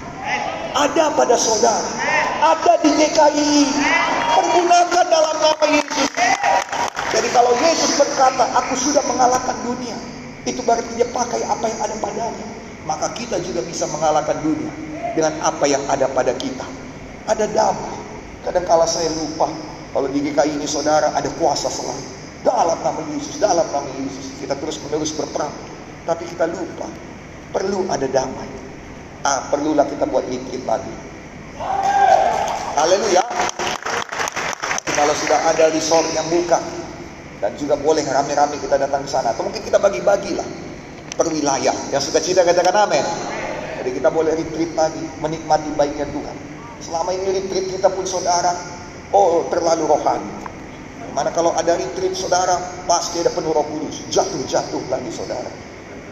[0.73, 1.93] Ada pada saudara.
[2.41, 3.53] Ada di GKI.
[4.33, 6.09] Pergunakan dalam nama Yesus.
[7.13, 9.93] Jadi kalau Yesus berkata, aku sudah mengalahkan dunia.
[10.49, 12.47] Itu berarti dia pakai apa yang ada padanya.
[12.89, 14.73] Maka kita juga bisa mengalahkan dunia.
[15.13, 16.65] Dengan apa yang ada pada kita.
[17.29, 17.97] Ada damai.
[18.49, 19.53] Kadang-kala saya lupa
[19.93, 22.09] kalau di GKI ini saudara ada kuasa selalu.
[22.41, 24.33] Dalam nama Yesus, dalam nama Yesus.
[24.41, 25.53] Kita terus menerus berperang.
[26.09, 26.89] Tapi kita lupa.
[27.53, 28.64] Perlu ada damai.
[29.25, 30.93] Ah, perlulah kita buat ikut lagi.
[32.77, 33.25] Haleluya.
[34.85, 36.61] Kalau sudah ada resort yang buka.
[37.41, 39.33] Dan juga boleh rame-rame kita datang ke sana.
[39.33, 40.45] Atau mungkin kita bagi-bagilah.
[41.17, 41.73] Per wilayah.
[41.89, 43.05] Yang suka cita katakan amin.
[43.81, 45.01] Jadi kita boleh retreat lagi.
[45.25, 46.37] Menikmati baiknya Tuhan.
[46.85, 48.53] Selama ini retreat kita pun saudara
[49.15, 50.33] Oh terlalu rohani.
[51.15, 52.59] Mana kalau ada retreat saudara,
[52.91, 54.05] pasti ada penuh roh kudus.
[54.11, 55.49] Jatuh-jatuh lagi saudara.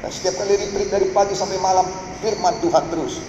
[0.02, 1.86] Dan setiap kali retreat dari pagi sampai malam,
[2.18, 3.22] firman Tuhan terus.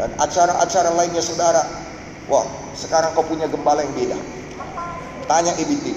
[0.00, 1.60] Dan acara-acara lainnya saudara,
[2.32, 4.16] wah sekarang kau punya gembala yang beda.
[5.28, 5.92] Tanya EBT.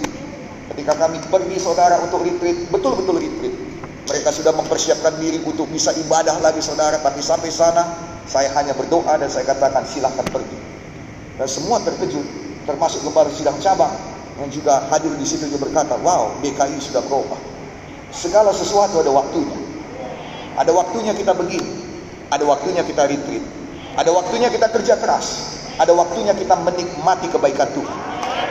[0.75, 3.55] Ketika kami pergi saudara untuk retreat, betul-betul retreat.
[4.07, 6.99] Mereka sudah mempersiapkan diri untuk bisa ibadah lagi saudara.
[6.99, 7.83] Tapi sampai sana,
[8.27, 10.59] saya hanya berdoa dan saya katakan silahkan pergi.
[11.39, 12.23] Dan semua terkejut
[12.67, 13.95] termasuk gembala sidang cabang
[14.43, 17.39] yang juga hadir di situ juga berkata, wow, DKI sudah berubah.
[18.11, 19.66] Segala sesuatu ada waktunya.
[20.57, 21.69] Ada waktunya kita begini,
[22.33, 23.45] ada waktunya kita retreat,
[23.93, 27.97] ada waktunya kita kerja keras, ada waktunya kita menikmati kebaikan Tuhan.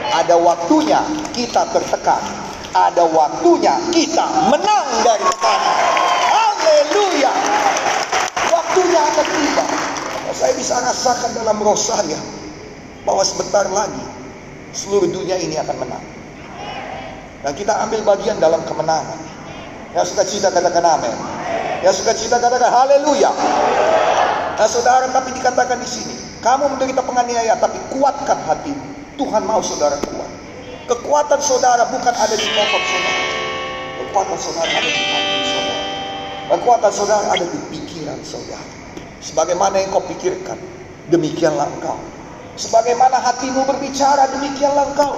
[0.07, 1.03] Ada waktunya
[1.35, 2.23] kita tertekan,
[2.71, 5.77] ada waktunya kita menang dari tekanan.
[6.31, 7.31] Haleluya.
[8.55, 9.65] Waktunya akan tiba.
[10.31, 12.19] Saya bisa rasakan dalam roh saya
[13.03, 14.05] bahwa sebentar lagi
[14.71, 16.05] seluruh dunia ini akan menang.
[17.43, 19.19] Dan kita ambil bagian dalam kemenangan.
[19.91, 21.15] Ya suka cita katakan amin.
[21.85, 23.29] Ya suka cita katakan haleluya.
[24.57, 28.73] Nah saudara tapi dikatakan di sini, kamu menderita penganiayaan tapi kuatkan hati.
[29.17, 30.31] Tuhan mau saudara kuat.
[30.87, 33.21] Kekuatan saudara bukan ada di kelompok saudara.
[34.01, 35.83] Kekuatan saudara ada di hati saudara.
[36.47, 38.65] Kekuatan saudara ada di pikiran saudara.
[39.21, 40.57] Sebagaimana yang kau pikirkan,
[41.09, 41.97] demikianlah engkau.
[42.57, 45.13] Sebagaimana hatimu berbicara, demikianlah engkau.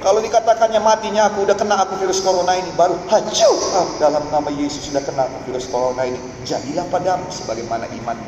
[0.00, 4.50] Kalau dikatakannya matinya aku udah kena aku virus corona ini baru hancur ah, dalam nama
[4.52, 8.18] Yesus sudah kena aku virus corona ini jadilah padamu sebagaimana iman.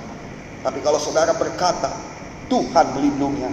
[0.65, 1.93] Tapi kalau saudara berkata
[2.49, 3.53] Tuhan melindunginya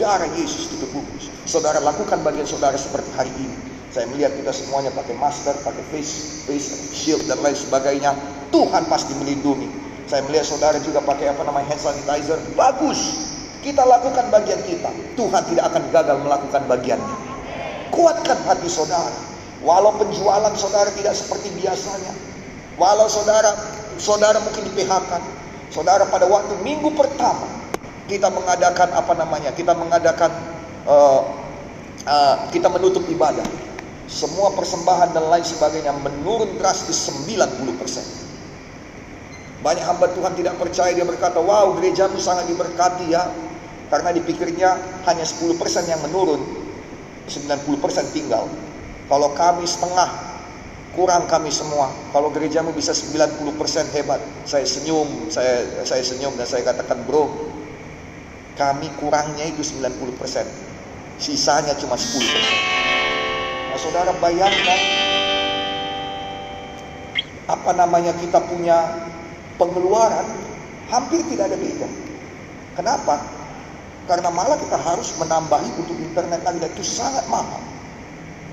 [0.00, 1.30] darah Yesus tutup bungkus.
[1.46, 3.56] Saudara lakukan bagian saudara seperti hari ini.
[3.94, 8.10] Saya melihat kita semuanya pakai masker, pakai face face shield dan lain sebagainya.
[8.50, 9.70] Tuhan pasti melindungi.
[10.10, 12.38] Saya melihat saudara juga pakai apa namanya hand sanitizer.
[12.58, 13.30] Bagus.
[13.62, 14.92] Kita lakukan bagian kita.
[15.16, 17.33] Tuhan tidak akan gagal melakukan bagiannya.
[17.94, 19.14] Kuatkan hati saudara.
[19.62, 22.10] Walau penjualan saudara tidak seperti biasanya.
[22.74, 23.54] Walau saudara
[23.96, 25.12] saudara mungkin di PHK.
[25.70, 27.46] Saudara pada waktu minggu pertama
[28.10, 29.54] kita mengadakan apa namanya?
[29.54, 30.30] Kita mengadakan
[30.84, 31.22] uh,
[32.04, 33.46] uh, kita menutup ibadah.
[34.04, 39.64] Semua persembahan dan lain sebagainya menurun drastis 90%.
[39.64, 43.24] Banyak hamba Tuhan tidak percaya dia berkata, "Wow, gerejamu sangat diberkati ya."
[43.88, 44.76] Karena dipikirnya
[45.08, 46.53] hanya 10% yang menurun,
[47.28, 48.48] 90% tinggal.
[49.08, 50.08] Kalau kami setengah,
[50.96, 51.90] kurang kami semua.
[52.14, 54.20] Kalau gerejamu bisa 90% hebat.
[54.46, 57.28] Saya senyum, saya saya senyum dan saya katakan, "Bro,
[58.56, 60.46] kami kurangnya itu 90%.
[61.18, 62.58] Sisanya cuma 10%."
[63.74, 64.80] Nah, Saudara bayangkan
[67.44, 69.04] apa namanya kita punya
[69.60, 70.24] pengeluaran
[70.88, 71.88] hampir tidak ada beda.
[72.74, 73.43] Kenapa?
[74.04, 77.60] Karena malah kita harus menambahi untuk internet dan itu sangat mahal.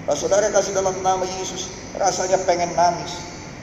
[0.08, 3.20] Nah, saudara kasih dalam nama Yesus, rasanya pengen nangis,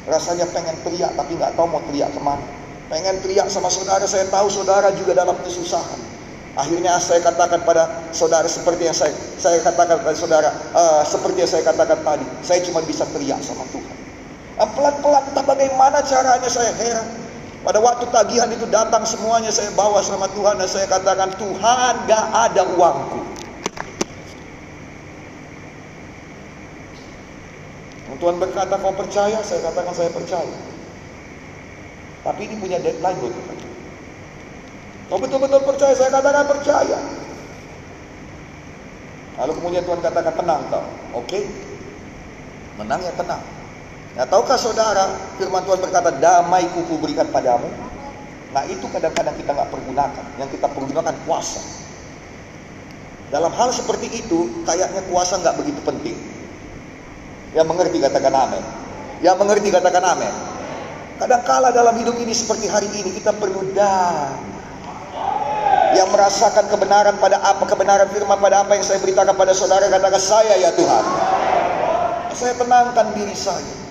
[0.06, 2.44] rasanya pengen teriak tapi nggak tahu mau teriak ke mana.
[2.88, 6.00] Pengen teriak sama saudara, saya tahu saudara juga dalam kesusahan.
[6.58, 11.50] Akhirnya saya katakan pada saudara seperti yang saya saya katakan pada saudara, uh, seperti yang
[11.50, 13.96] saya katakan tadi, saya cuma bisa teriak sama Tuhan.
[14.58, 17.27] Nah, pelan-pelan entah bagaimana caranya saya heran.
[17.66, 22.24] Pada waktu tagihan itu datang semuanya saya bawa sama Tuhan dan saya katakan Tuhan gak
[22.30, 23.20] ada uangku.
[28.18, 30.56] Tuhan berkata kau percaya, saya katakan saya percaya.
[32.26, 33.58] Tapi ini punya deadline buat Tuhan.
[35.08, 36.98] Kau betul-betul percaya, saya katakan percaya.
[39.38, 40.82] Lalu kemudian Tuhan katakan tenang kau,
[41.14, 41.40] oke?
[42.74, 43.57] Menang ya tenang.
[44.18, 47.70] Nah, tahukah saudara, firman Tuhan berkata, damai kuku berikan padamu.
[48.50, 50.24] Nah, itu kadang-kadang kita nggak pergunakan.
[50.42, 51.62] Yang kita pergunakan kuasa.
[53.30, 56.18] Dalam hal seperti itu, kayaknya kuasa nggak begitu penting.
[57.54, 58.64] Yang mengerti katakan amin.
[59.22, 60.34] Yang mengerti katakan amin.
[61.22, 64.58] Kadang kala dalam hidup ini seperti hari ini, kita perlu damai
[65.94, 70.20] yang merasakan kebenaran pada apa kebenaran firman pada apa yang saya beritakan pada saudara katakan
[70.20, 71.04] saya ya Tuhan
[72.36, 73.87] saya tenangkan diri saya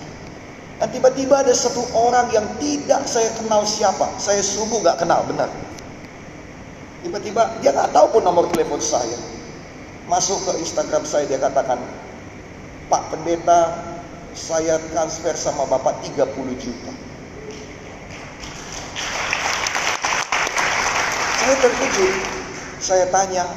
[0.77, 4.13] dan tiba-tiba ada satu orang yang tidak saya kenal siapa.
[4.21, 5.49] Saya sungguh gak kenal, benar.
[7.01, 9.17] Tiba-tiba dia gak tahu pun nomor telepon saya.
[10.05, 11.81] Masuk ke Instagram saya, dia katakan,
[12.93, 13.73] Pak Pendeta,
[14.37, 16.29] saya transfer sama Bapak 30
[16.61, 16.93] juta.
[21.41, 22.15] Saya terkejut.
[22.77, 23.49] Saya tanya,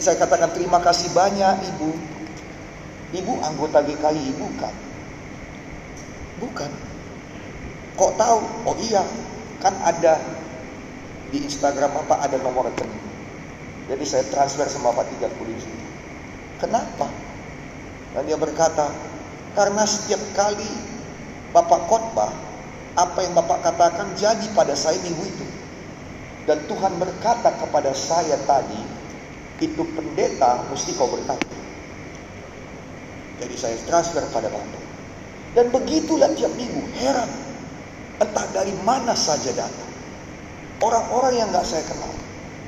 [0.00, 1.90] saya katakan terima kasih banyak Ibu.
[3.20, 4.95] Ibu anggota GKI, bukan?
[6.42, 6.70] Bukan.
[7.96, 8.40] Kok tahu?
[8.68, 9.00] Oh iya,
[9.64, 10.20] kan ada
[11.32, 13.04] di Instagram Bapak ada nomor rekening.
[13.86, 15.86] Jadi saya transfer sama Bapak 30 juta.
[16.60, 17.08] Kenapa?
[18.12, 18.88] Dan dia berkata,
[19.56, 20.68] karena setiap kali
[21.52, 22.32] Bapak khotbah,
[22.96, 25.46] apa yang Bapak katakan jadi pada saya minggu itu.
[26.44, 28.78] Dan Tuhan berkata kepada saya tadi,
[29.60, 31.56] itu pendeta mesti kau berkata.
[33.40, 34.85] Jadi saya transfer pada Bapak.
[35.56, 37.32] Dan begitulah tiap minggu, heran.
[38.20, 39.88] Entah dari mana saja datang.
[40.84, 42.12] Orang-orang yang nggak saya kenal.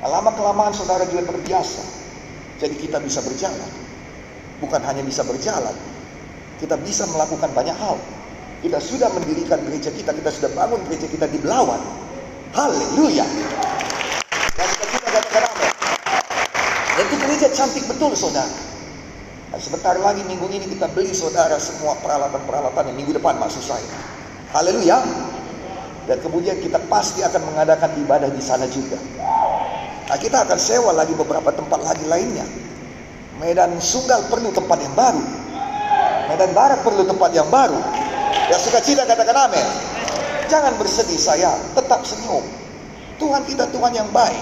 [0.01, 1.85] Lama kelamaan saudara juga terbiasa.
[2.57, 3.69] Jadi kita bisa berjalan.
[4.57, 5.77] Bukan hanya bisa berjalan.
[6.57, 8.01] Kita bisa melakukan banyak hal.
[8.65, 10.09] Kita sudah mendirikan gereja kita.
[10.09, 11.77] Kita sudah bangun gereja kita di Belawan.
[12.57, 13.25] Haleluya.
[14.57, 15.53] Dan kita katakan.
[16.97, 18.68] Dan itu gereja cantik betul saudara.
[19.59, 23.91] Nah, sebentar lagi minggu ini kita beli saudara semua peralatan-peralatan yang minggu depan maksud saya.
[24.55, 25.03] Haleluya.
[26.07, 28.95] Dan kemudian kita pasti akan mengadakan ibadah di sana juga.
[30.07, 32.47] Nah, kita akan sewa lagi beberapa tempat lagi lainnya.
[33.43, 35.23] Medan Sunggal perlu tempat yang baru.
[36.31, 37.83] Medan Barat perlu tempat yang baru.
[38.47, 39.67] Ya suka cita katakan amin.
[40.47, 42.47] Jangan bersedih saya, tetap senyum.
[43.19, 44.39] Tuhan kita Tuhan yang baik.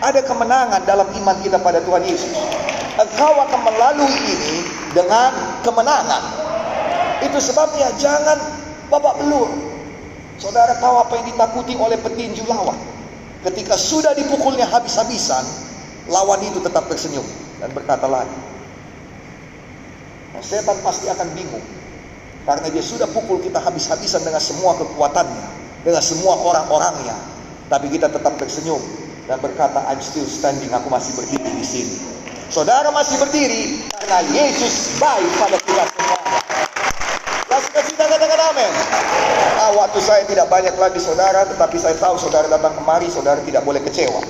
[0.00, 4.56] Ada kemenangan dalam iman kita pada Tuhan Yesus engkau akan melalui ini
[4.92, 6.22] dengan kemenangan.
[7.24, 8.36] Itu sebabnya jangan
[8.92, 9.48] babak belur.
[10.36, 12.76] Saudara tahu apa yang ditakuti oleh petinju lawan?
[13.46, 15.42] Ketika sudah dipukulnya habis-habisan,
[16.10, 17.24] lawan itu tetap tersenyum
[17.62, 18.38] dan berkata lagi.
[20.34, 21.62] Nah, setan pasti akan bingung.
[22.42, 25.46] Karena dia sudah pukul kita habis-habisan dengan semua kekuatannya.
[25.86, 27.14] Dengan semua orang-orangnya.
[27.70, 28.82] Tapi kita tetap tersenyum.
[29.30, 30.74] Dan berkata, I'm still standing.
[30.74, 31.96] Aku masih berdiri di sini.
[32.52, 33.80] Saudara masih berdiri.
[33.96, 36.20] Karena Yesus baik pada kita semua.
[37.48, 38.72] Kasih kita katakan amin.
[39.56, 41.48] Ah, waktu saya tidak banyak lagi saudara.
[41.48, 43.08] Tetapi saya tahu saudara datang kemari.
[43.08, 44.20] Saudara tidak boleh kecewa.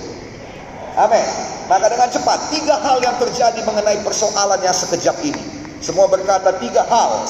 [1.03, 1.27] Amin.
[1.67, 2.39] Maka dengan cepat.
[2.55, 5.43] Tiga hal yang terjadi mengenai persoalan yang sekejap ini.
[5.83, 7.27] Semua berkata tiga hal.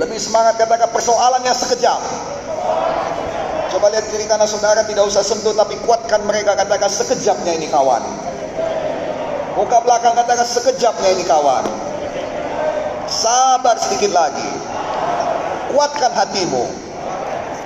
[0.00, 2.00] Lebih semangat katakan persoalannya sekejap.
[3.68, 8.00] Coba lihat kiri kanan saudara tidak usah sentuh tapi kuatkan mereka katakan sekejapnya ini kawan.
[9.56, 11.64] Muka belakang katakan sekejapnya ini kawan.
[13.08, 14.52] Sabar sedikit lagi.
[15.72, 16.64] Kuatkan hatimu.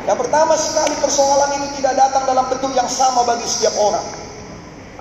[0.06, 4.06] Yang pertama sekali persoalan ini tidak datang dalam bentuk yang sama bagi setiap orang.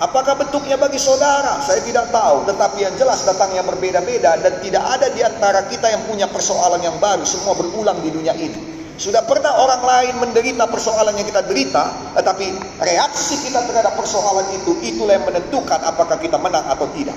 [0.02, 1.62] Apakah bentuknya bagi saudara?
[1.62, 2.42] Saya tidak tahu.
[2.50, 6.98] Tetapi yang jelas datangnya berbeda-beda dan tidak ada di antara kita yang punya persoalan yang
[6.98, 7.22] baru.
[7.22, 8.79] Semua berulang di dunia ini.
[9.00, 12.52] Sudah pernah orang lain menderita persoalan yang kita derita, tetapi
[12.84, 17.16] reaksi kita terhadap persoalan itu, itulah yang menentukan apakah kita menang atau tidak.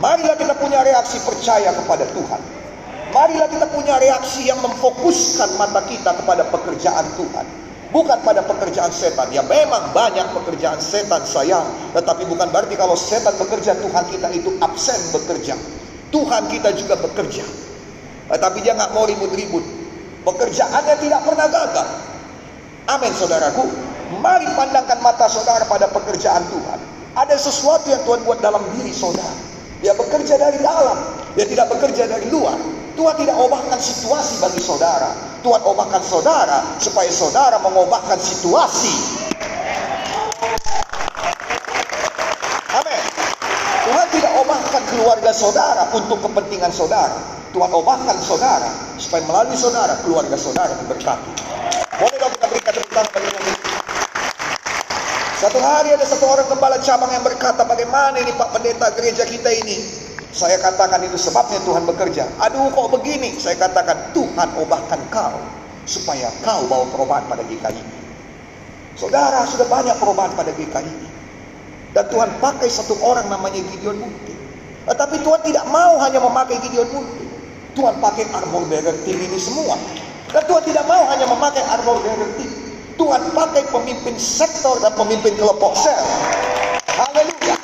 [0.00, 2.40] Marilah kita punya reaksi percaya kepada Tuhan.
[3.12, 7.46] Marilah kita punya reaksi yang memfokuskan mata kita kepada pekerjaan Tuhan
[7.92, 9.28] bukan pada pekerjaan setan.
[9.36, 14.56] Ya memang banyak pekerjaan setan sayang, tetapi bukan berarti kalau setan bekerja Tuhan kita itu
[14.64, 15.54] absen bekerja.
[16.08, 17.44] Tuhan kita juga bekerja.
[18.32, 19.81] Tetapi dia nggak mau ribut-ribut.
[20.22, 21.88] Pekerjaannya tidak pernah gagal.
[22.86, 23.66] Amin saudaraku.
[24.22, 26.78] Mari pandangkan mata saudara pada pekerjaan Tuhan.
[27.18, 29.34] Ada sesuatu yang Tuhan buat dalam diri saudara.
[29.82, 30.98] Dia bekerja dari dalam.
[31.34, 32.54] Dia tidak bekerja dari luar.
[32.94, 35.10] Tuhan tidak ubahkan situasi bagi saudara.
[35.42, 38.94] Tuhan ubahkan saudara supaya saudara mengubahkan situasi.
[42.78, 43.02] Amin.
[43.90, 47.41] Tuhan tidak ubahkan keluarga saudara untuk kepentingan saudara.
[47.52, 51.32] Tuhan ubahkan saudara supaya melalui saudara keluarga saudara diberkati.
[52.00, 53.52] Boleh dong kita berikan tepuk tangan bagi
[55.36, 59.52] Satu hari ada satu orang gembala cabang yang berkata, bagaimana ini Pak Pendeta gereja kita
[59.52, 59.74] ini?
[60.32, 62.24] Saya katakan itu sebabnya Tuhan bekerja.
[62.40, 63.36] Aduh kok begini?
[63.36, 65.36] Saya katakan Tuhan ubahkan kau
[65.84, 67.84] supaya kau bawa perubahan pada GKI.
[68.96, 70.96] Saudara sudah banyak perubahan pada GKI.
[71.92, 74.32] Dan Tuhan pakai satu orang namanya Gideon Munti.
[74.88, 77.31] Tetapi Tuhan tidak mau hanya memakai Gideon Munti.
[77.72, 79.80] Tuhan pakai armor bearer team ini semua.
[80.32, 82.52] Dan Tuhan tidak mau hanya memakai armor bearer team.
[83.00, 86.04] Tuhan pakai pemimpin sektor dan pemimpin kelompok sel.
[86.92, 87.56] Haleluya.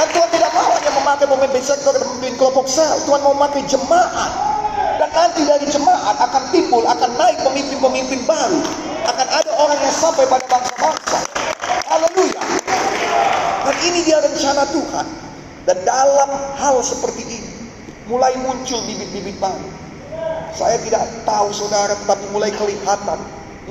[0.00, 2.96] Dan Tuhan tidak mau hanya memakai pemimpin sektor dan pemimpin kelompok sel.
[3.04, 4.32] Tuhan mau memakai jemaat.
[4.72, 8.60] Dan nanti dari jemaat akan timbul, akan naik pemimpin-pemimpin baru.
[9.04, 11.18] Akan ada orang yang sampai pada bangsa-bangsa.
[11.92, 12.40] Haleluya.
[13.68, 15.06] Dan ini dia rencana Tuhan.
[15.68, 17.51] Dan dalam hal seperti ini,
[18.12, 19.68] mulai muncul bibit-bibit baru.
[20.52, 23.18] Saya tidak tahu saudara, tetapi mulai kelihatan.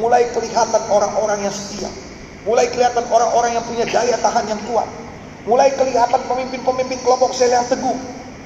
[0.02, 1.94] Mulai kelihatan orang-orang yang setia.
[2.42, 4.90] Mulai kelihatan orang-orang yang punya daya tahan yang kuat
[5.46, 7.98] Mulai kelihatan pemimpin-pemimpin kelompok sel yang teguh.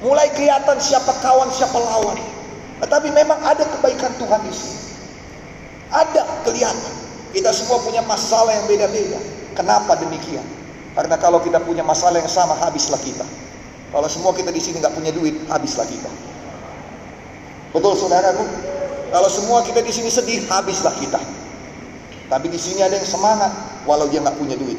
[0.04, 2.16] Mulai kelihatan siapa kawan, siapa lawan.
[2.84, 4.80] Tetapi memang ada kebaikan Tuhan di sini.
[5.92, 6.94] Ada kelihatan.
[7.36, 9.20] Kita semua punya masalah yang beda-beda.
[9.56, 10.44] Kenapa demikian?
[10.96, 13.24] Karena kalau kita punya masalah yang sama, habislah kita.
[13.96, 16.12] Kalau semua kita di sini nggak punya duit, habislah kita.
[17.72, 18.44] Betul saudaraku?
[19.08, 21.16] Kalau semua kita di sini sedih, habislah kita.
[22.28, 23.48] Tapi di sini ada yang semangat,
[23.88, 24.76] walau dia nggak punya duit.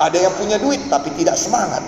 [0.00, 1.84] Ada yang punya duit tapi tidak semangat.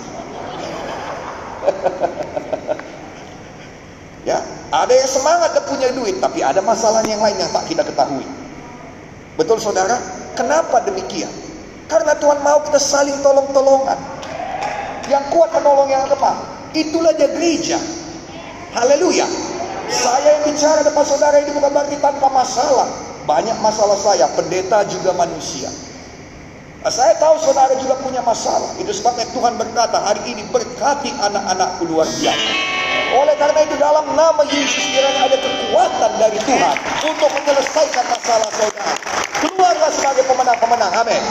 [4.29, 7.81] ya, ada yang semangat dan punya duit tapi ada masalah yang lain yang tak kita
[7.81, 8.29] ketahui.
[9.41, 9.97] Betul saudara?
[10.37, 11.33] Kenapa demikian?
[11.89, 14.20] Karena Tuhan mau kita saling tolong-tolongan.
[15.11, 16.39] Yang kuat menolong yang lemah.
[16.71, 17.75] Itulah dia gereja.
[18.71, 19.27] Haleluya.
[19.91, 22.87] Saya yang bicara depan saudara ini bukan berarti tanpa masalah.
[23.27, 25.67] Banyak masalah saya, pendeta juga manusia.
[26.81, 28.71] Nah, saya tahu saudara juga punya masalah.
[28.79, 32.51] Itu sebabnya Tuhan berkata, hari ini berkati anak-anakku luar biasa.
[33.11, 38.95] Oleh karena itu dalam nama Yesus kiranya ada kekuatan dari Tuhan untuk menyelesaikan masalah saudara.
[39.43, 40.91] Keluarlah sebagai pemenang-pemenang.
[40.95, 41.23] Amin.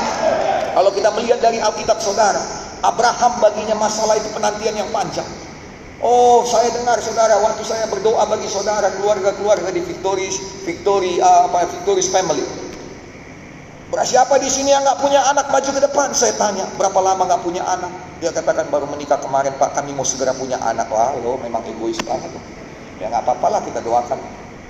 [0.76, 5.26] Kalau kita melihat dari Alkitab saudara, Abraham baginya masalah itu penantian yang panjang.
[6.00, 11.68] Oh, saya dengar saudara waktu saya berdoa bagi saudara keluarga-keluarga di Victoris, Victory, uh, apa
[11.68, 12.40] Victoris family.
[14.00, 16.08] Siapa di sini yang nggak punya anak maju ke depan?
[16.16, 17.92] Saya tanya, berapa lama nggak punya anak?
[18.24, 20.88] Dia katakan baru menikah kemarin Pak, kami mau segera punya anak.
[20.88, 22.32] Wah, lo memang egois banget.
[22.96, 24.16] Ya nggak apa-apa lah kita doakan.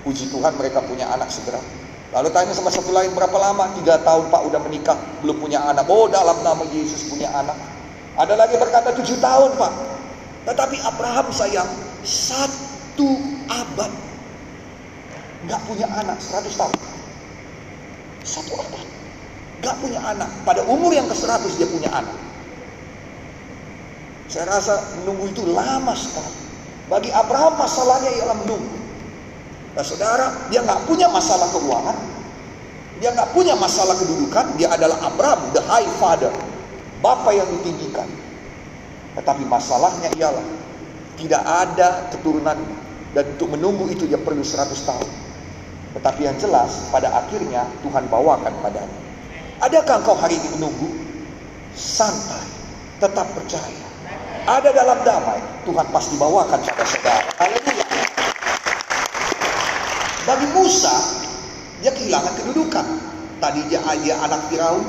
[0.03, 1.63] Puji Tuhan mereka punya anak segera.
[2.11, 3.71] Lalu tanya sama satu lain berapa lama?
[3.79, 5.87] Tiga tahun pak udah menikah, belum punya anak.
[5.87, 7.55] Oh dalam nama Yesus punya anak.
[8.21, 9.73] Ada lagi berkata tujuh tahun pak.
[10.45, 11.69] Tetapi Abraham sayang
[12.05, 13.17] satu
[13.49, 13.89] abad
[15.49, 16.77] nggak punya anak seratus tahun.
[18.21, 18.87] Satu abad
[19.65, 20.29] nggak punya anak.
[20.45, 22.17] Pada umur yang ke seratus dia punya anak.
[24.29, 26.53] Saya rasa menunggu itu lama sekali.
[26.93, 28.79] Bagi Abraham masalahnya ialah menunggu.
[29.75, 31.97] Nah saudara, dia nggak punya masalah keuangan.
[33.01, 34.61] Dia nggak punya masalah kedudukan.
[34.61, 36.31] Dia adalah Abraham, the high father.
[37.01, 38.09] Bapak yang ditinggikan.
[39.17, 40.45] Tetapi masalahnya ialah
[41.19, 42.57] tidak ada keturunan
[43.11, 45.11] dan untuk menunggu itu dia perlu 100 tahun.
[45.99, 49.01] Tetapi yang jelas pada akhirnya Tuhan bawakan padanya.
[49.61, 50.89] Adakah engkau hari ini menunggu?
[51.77, 52.47] Santai,
[53.03, 53.85] tetap percaya.
[54.49, 55.37] Ada dalam damai,
[55.69, 57.29] Tuhan pasti bawakan pada saudara.
[57.37, 57.87] Haleluya.
[60.25, 60.97] Bagi Musa,
[61.85, 62.87] dia kehilangan kedudukan.
[63.41, 64.85] Tadi dia, dia anak Firaun,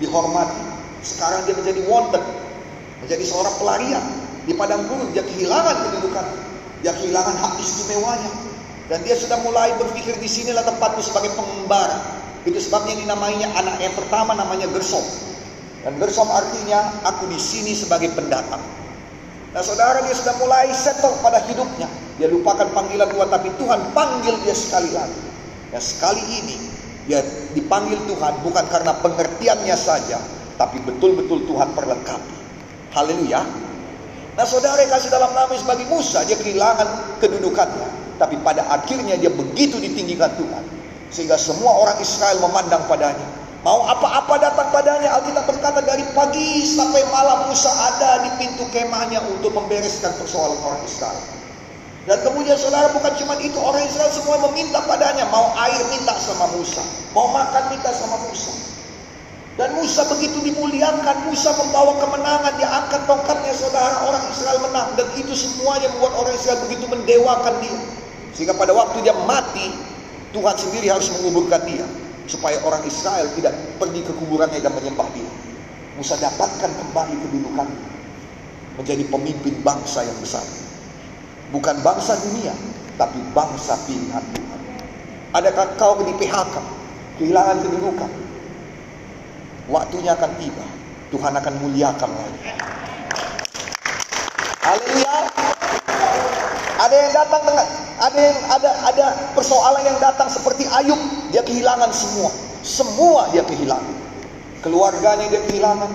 [0.00, 0.63] dihormati.
[1.04, 2.24] Sekarang dia menjadi wanted,
[3.04, 4.04] menjadi seorang pelarian.
[4.44, 6.26] Di padang gurun dia kehilangan kedudukan.
[6.80, 8.32] Dia kehilangan hak istimewanya.
[8.88, 12.24] Dan dia sudah mulai berpikir di sinilah tempatku sebagai pengembara.
[12.44, 15.00] Itu sebabnya ini namanya anak yang pertama namanya Gersom.
[15.80, 18.60] Dan Gersom artinya aku di sini sebagai pendatang.
[19.56, 21.88] Nah saudara dia sudah mulai settle pada hidupnya.
[22.20, 25.22] Dia lupakan panggilan Tuhan tapi Tuhan panggil dia sekali lagi.
[25.72, 26.56] Dan sekali ini
[27.08, 27.24] dia
[27.56, 30.20] dipanggil Tuhan bukan karena pengertiannya saja.
[30.54, 32.36] Tapi betul-betul Tuhan perlengkapi.
[32.94, 33.42] Haleluya.
[34.34, 37.88] Nah saudara yang kasih dalam nama sebagai Musa dia kehilangan kedudukannya.
[38.18, 40.64] Tapi pada akhirnya dia begitu ditinggikan Tuhan.
[41.10, 43.26] Sehingga semua orang Israel memandang padanya.
[43.66, 45.14] Mau apa-apa datang padanya.
[45.18, 50.82] Alkitab berkata dari pagi sampai malam Musa ada di pintu kemahnya untuk membereskan persoalan orang
[50.84, 51.22] Israel.
[52.04, 55.24] Dan kemudian saudara bukan cuma itu orang Israel semua meminta padanya.
[55.32, 56.84] Mau air minta sama Musa.
[57.16, 58.73] Mau makan minta sama Musa.
[59.54, 64.88] Dan Musa begitu dimuliakan, Musa membawa kemenangan, dia angkat tongkatnya saudara, orang Israel menang.
[64.98, 67.78] Dan itu semuanya membuat orang Israel begitu mendewakan dia.
[68.34, 69.70] Sehingga pada waktu dia mati,
[70.34, 71.86] Tuhan sendiri harus menguburkan dia.
[72.26, 75.30] Supaya orang Israel tidak pergi ke kuburannya dan menyembah dia.
[75.94, 77.68] Musa dapatkan kembali kedudukan
[78.74, 80.42] menjadi pemimpin bangsa yang besar.
[81.54, 82.50] Bukan bangsa dunia,
[82.98, 84.60] tapi bangsa pilihan Tuhan.
[85.38, 86.56] Adakah kau di PHK,
[87.22, 88.23] kehilangan kedudukan?
[89.64, 90.64] Waktunya akan tiba,
[91.08, 92.40] Tuhan akan muliakan lagi.
[94.60, 95.16] Haleluya.
[96.74, 101.00] Ada yang datang dengan ada yang ada ada persoalan yang datang seperti Ayub,
[101.32, 102.28] dia kehilangan semua.
[102.60, 103.96] Semua dia kehilangan.
[104.60, 105.88] Keluarganya dia kehilangan,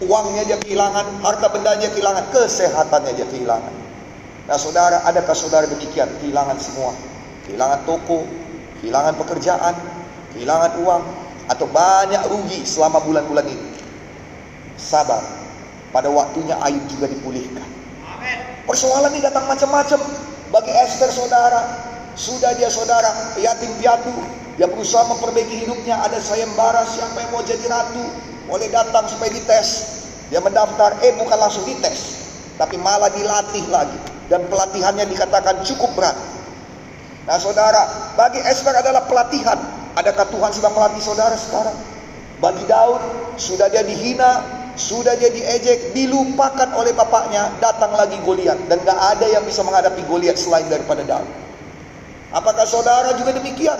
[0.00, 3.74] uangnya dia kehilangan, harta benda dia kehilangan, kesehatannya dia kehilangan.
[4.48, 6.08] Nah, saudara, adakah saudara demikian?
[6.24, 6.96] Kehilangan semua.
[7.44, 8.24] Kehilangan toko,
[8.80, 9.76] kehilangan pekerjaan,
[10.32, 11.02] kehilangan uang,
[11.50, 13.68] atau banyak rugi selama bulan-bulan ini.
[14.78, 15.20] Sabar.
[15.90, 17.66] Pada waktunya Ayub juga dipulihkan.
[18.62, 19.98] Persoalan ini datang macam-macam.
[20.54, 21.62] Bagi Esther saudara,
[22.14, 24.14] sudah dia saudara yatim piatu,
[24.54, 25.98] dia berusaha memperbaiki hidupnya.
[26.06, 28.02] Ada sayembara siapa yang mau jadi ratu,
[28.46, 29.98] boleh datang supaya dites.
[30.30, 32.22] Dia mendaftar, eh bukan langsung dites,
[32.54, 33.98] tapi malah dilatih lagi.
[34.30, 36.14] Dan pelatihannya dikatakan cukup berat.
[37.26, 39.58] Nah saudara, bagi Esther adalah pelatihan.
[39.98, 41.74] Adakah Tuhan sudah melatih saudara sekarang?
[42.40, 43.02] Bagi Daud,
[43.36, 44.40] sudah dia dihina,
[44.78, 50.00] sudah dia diejek, dilupakan oleh bapaknya, datang lagi Goliat dan gak ada yang bisa menghadapi
[50.08, 51.28] Goliat selain daripada Daud.
[52.30, 53.76] Apakah saudara juga demikian?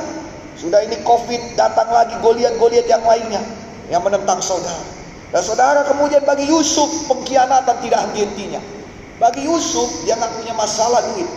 [0.59, 3.41] Sudah ini Covid, datang lagi Goliat-Goliat yang lainnya
[3.89, 4.83] yang menentang saudara.
[5.31, 8.61] Dan saudara kemudian bagi Yusuf pengkhianatan tidak henti-hentinya.
[9.23, 11.29] Bagi Yusuf dia nggak punya masalah duit,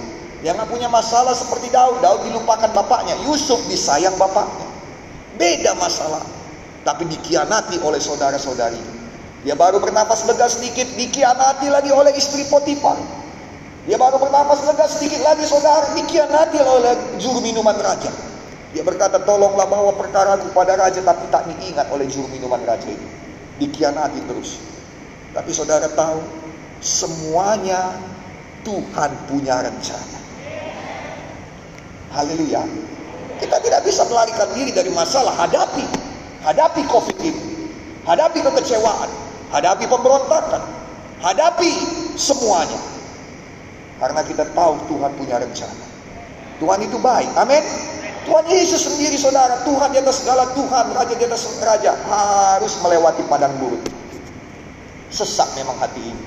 [0.41, 2.01] dia nggak punya masalah seperti Daud.
[2.01, 4.62] Daud dilupakan bapaknya, Yusuf disayang bapaknya.
[5.33, 6.21] Beda masalah,
[6.85, 8.77] tapi dikhianati oleh saudara-saudari.
[9.43, 12.95] Dia baru bernafas lega sedikit, dikhianati lagi oleh istri Potifar.
[13.83, 18.13] Dia baru bernafas lega sedikit lagi saudara, dikhianati oleh juru minuman raja.
[18.73, 23.07] Dia berkata, tolonglah bawa perkara kepada raja, tapi tak diingat oleh juru minuman raja itu.
[23.61, 24.57] Dikhianati terus.
[25.33, 26.21] Tapi saudara tahu,
[26.79, 27.93] semuanya
[28.63, 30.19] Tuhan punya rencana.
[32.13, 32.92] Haleluya.
[33.43, 35.35] Kita tidak bisa melarikan diri dari masalah.
[35.35, 35.83] Hadapi.
[36.47, 37.43] Hadapi COVID ini.
[38.07, 39.11] Hadapi kekecewaan.
[39.51, 40.63] Hadapi pemberontakan.
[41.19, 41.71] Hadapi
[42.15, 42.79] semuanya.
[43.99, 45.83] Karena kita tahu Tuhan punya rencana.
[46.63, 47.35] Tuhan itu baik.
[47.35, 47.63] Amin.
[48.23, 49.59] Tuhan Yesus sendiri saudara.
[49.67, 50.85] Tuhan di atas segala Tuhan.
[50.95, 51.91] Raja di atas raja.
[52.07, 53.83] Harus melewati padang gurun.
[55.11, 56.23] Sesak memang hati ini.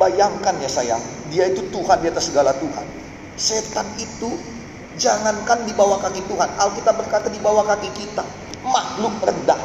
[0.00, 1.04] Bayangkan ya sayang.
[1.28, 2.88] Dia itu Tuhan di atas segala Tuhan.
[3.36, 4.55] Setan itu
[4.96, 8.24] Jangankan di bawah kaki Tuhan, Alkitab berkata di bawah kaki kita,
[8.64, 9.60] makhluk rendah.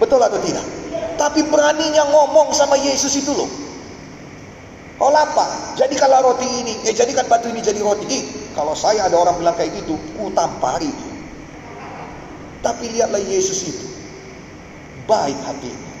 [0.00, 0.64] Betul atau tidak?
[1.20, 3.48] Tapi beraninya ngomong sama Yesus itu loh.
[4.96, 8.08] Oh lapar, jadikanlah roti ini, eh jadikan batu ini jadi roti.
[8.08, 8.24] Ih,
[8.56, 10.88] kalau saya ada orang bilang kayak gitu, ku tampari.
[12.64, 13.86] Tapi lihatlah Yesus itu,
[15.04, 15.92] baik hatinya.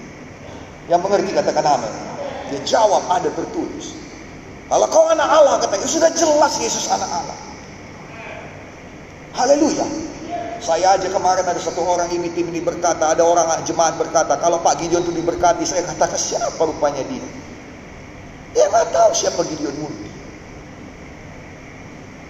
[0.88, 1.92] Yang mengerti katakan amin.
[2.48, 3.92] Dia jawab ada tertulis.
[4.66, 7.45] Kalau kau anak Allah katanya, sudah jelas Yesus anak Allah.
[9.36, 9.84] Haleluya.
[10.64, 14.64] Saya aja kemarin ada satu orang ini tim ini berkata, ada orang jemaat berkata, kalau
[14.64, 17.28] Pak Gideon itu diberkati, saya katakan siapa rupanya dia?
[18.56, 20.08] Dia nggak tahu siapa Gideon Murni.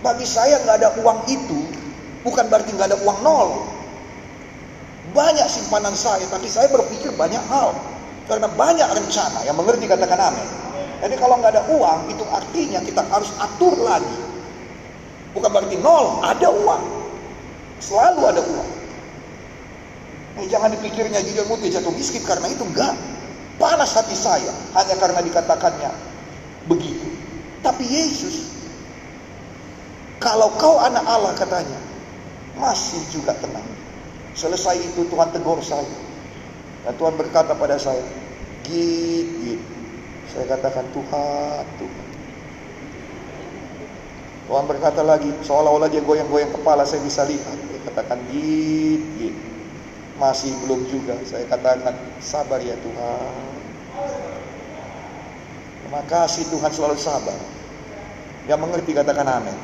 [0.03, 1.71] Bagi saya nggak ada uang itu,
[2.27, 3.49] bukan berarti nggak ada uang nol.
[5.15, 7.79] Banyak simpanan saya, tapi saya berpikir banyak hal.
[8.27, 10.49] Karena banyak rencana yang mengerti katakan amin.
[10.99, 14.19] Jadi kalau nggak ada uang, itu artinya kita harus atur lagi.
[15.31, 16.96] Bukan berarti nol, ada uang.
[17.81, 18.71] Selalu ada uang.
[20.37, 22.93] Eh, jangan dipikirnya Gideon Murni jatuh miskin karena itu enggak.
[23.57, 25.91] Panas hati saya hanya karena dikatakannya
[26.69, 27.09] begitu.
[27.65, 28.53] Tapi Yesus,
[30.21, 31.81] kalau kau anak Allah katanya,
[32.61, 33.65] masih juga tenang.
[34.37, 35.89] Selesai itu Tuhan tegur saya.
[36.85, 38.05] Dan Tuhan berkata pada saya,
[38.69, 39.59] git.
[40.29, 42.07] Saya katakan Tuhan, Tuhan.
[44.47, 47.66] Tuhan berkata lagi, seolah-olah dia goyang-goyang kepala, saya bisa lihat.
[47.87, 49.37] Katakan git, git.
[50.19, 51.15] Masih belum juga.
[51.23, 53.47] Saya katakan, sabar ya Tuhan.
[55.87, 57.39] Terima kasih Tuhan selalu sabar.
[58.51, 59.55] Yang mengerti katakan amin.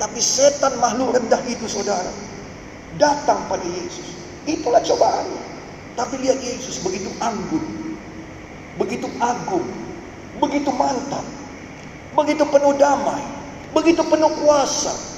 [0.00, 2.12] Tapi setan makhluk rendah itu saudara.
[2.96, 4.16] Datang pada Yesus.
[4.48, 5.28] Itulah cobaan.
[5.96, 7.64] Tapi lihat Yesus begitu anggun.
[8.76, 9.68] Begitu agung.
[10.36, 11.24] Begitu mantap.
[12.12, 13.24] Begitu penuh damai.
[13.72, 15.15] Begitu penuh kuasa.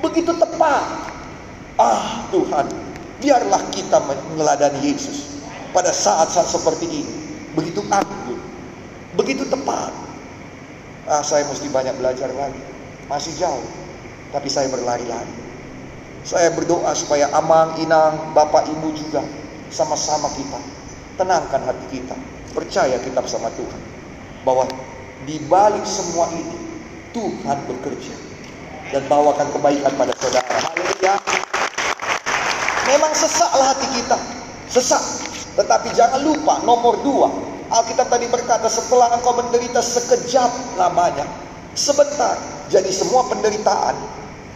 [0.00, 0.84] Begitu tepat.
[1.80, 2.66] Ah Tuhan.
[3.20, 5.40] Biarlah kita meneladani Yesus.
[5.72, 7.14] Pada saat-saat seperti ini.
[7.56, 8.40] Begitu agung.
[9.16, 9.92] Begitu tepat.
[11.06, 12.60] Ah, saya mesti banyak belajar lagi.
[13.08, 13.64] Masih jauh.
[14.34, 15.32] Tapi saya berlari-lari.
[16.26, 19.22] Saya berdoa supaya Amang, Inang, Bapak, Ibu juga
[19.70, 20.58] sama-sama kita
[21.16, 22.16] tenangkan hati kita.
[22.52, 23.80] Percaya kita bersama Tuhan.
[24.42, 24.66] Bahwa
[25.24, 26.56] di balik semua ini
[27.14, 28.25] Tuhan bekerja
[28.94, 30.56] dan bawakan kebaikan pada saudara.
[30.62, 31.14] Haleluya.
[32.86, 34.18] Memang sesaklah hati kita.
[34.70, 35.02] Sesak.
[35.58, 37.28] Tetapi jangan lupa nomor dua.
[37.66, 41.26] Alkitab tadi berkata setelah engkau menderita sekejap lamanya.
[41.74, 42.38] Sebentar.
[42.70, 43.94] Jadi semua penderitaan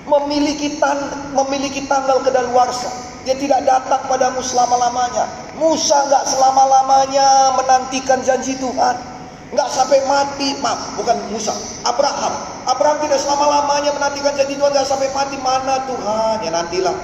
[0.07, 0.99] memiliki tan
[1.35, 2.91] memiliki tanggal kedaluarsa.
[3.27, 5.29] Dia tidak datang padamu selama-lamanya.
[5.61, 9.10] Musa nggak selama-lamanya menantikan janji Tuhan.
[9.51, 11.51] Nggak sampai mati, maaf, bukan Musa.
[11.83, 12.35] Abraham.
[12.71, 15.37] Abraham tidak selama-lamanya menantikan janji Tuhan, nggak sampai mati.
[15.43, 16.37] Mana Tuhan?
[16.47, 16.97] Ya nantilah.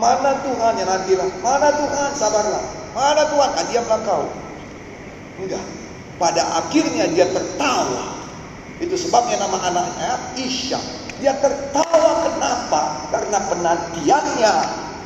[0.00, 0.72] Mana Tuhan?
[0.80, 1.28] Ya nantilah.
[1.44, 2.10] Mana Tuhan?
[2.16, 2.64] Sabarlah.
[2.96, 3.48] Mana Tuhan?
[3.52, 4.24] Ah, diamlah kau.
[5.36, 5.60] Enggak.
[6.16, 8.16] Pada akhirnya dia tertawa.
[8.80, 10.80] Itu sebabnya nama anaknya Isya.
[11.20, 12.82] Dia tertawa kenapa?
[13.12, 14.54] Karena penantiannya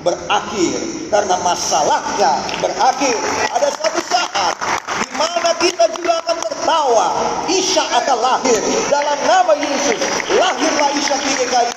[0.07, 0.79] berakhir.
[1.11, 2.31] Karena masalahnya
[2.63, 3.17] berakhir.
[3.59, 4.76] Ada suatu saat
[5.17, 7.07] mana kita juga akan tertawa.
[7.49, 8.61] Isya akan lahir
[8.93, 9.99] dalam nama Yesus.
[10.37, 11.73] Lahirlah Isya di GKI.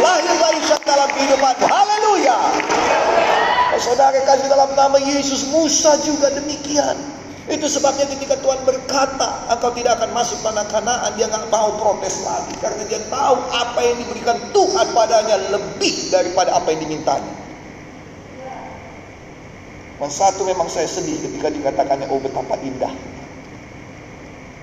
[0.00, 1.66] Lahirlah Isya dalam kehidupanmu.
[1.66, 2.36] Haleluya.
[3.76, 5.50] Oh, saudara kasih dalam nama Yesus.
[5.52, 6.96] Musa juga demikian.
[7.46, 12.26] Itu sebabnya ketika Tuhan berkata, engkau tidak akan masuk tanah kanaan, dia nggak mau protes
[12.26, 12.50] lagi.
[12.58, 17.45] Karena dia tahu apa yang diberikan Tuhan padanya lebih daripada apa yang dimintanya.
[19.96, 22.92] Dan satu memang saya sedih ketika dikatakannya, oh betapa indah.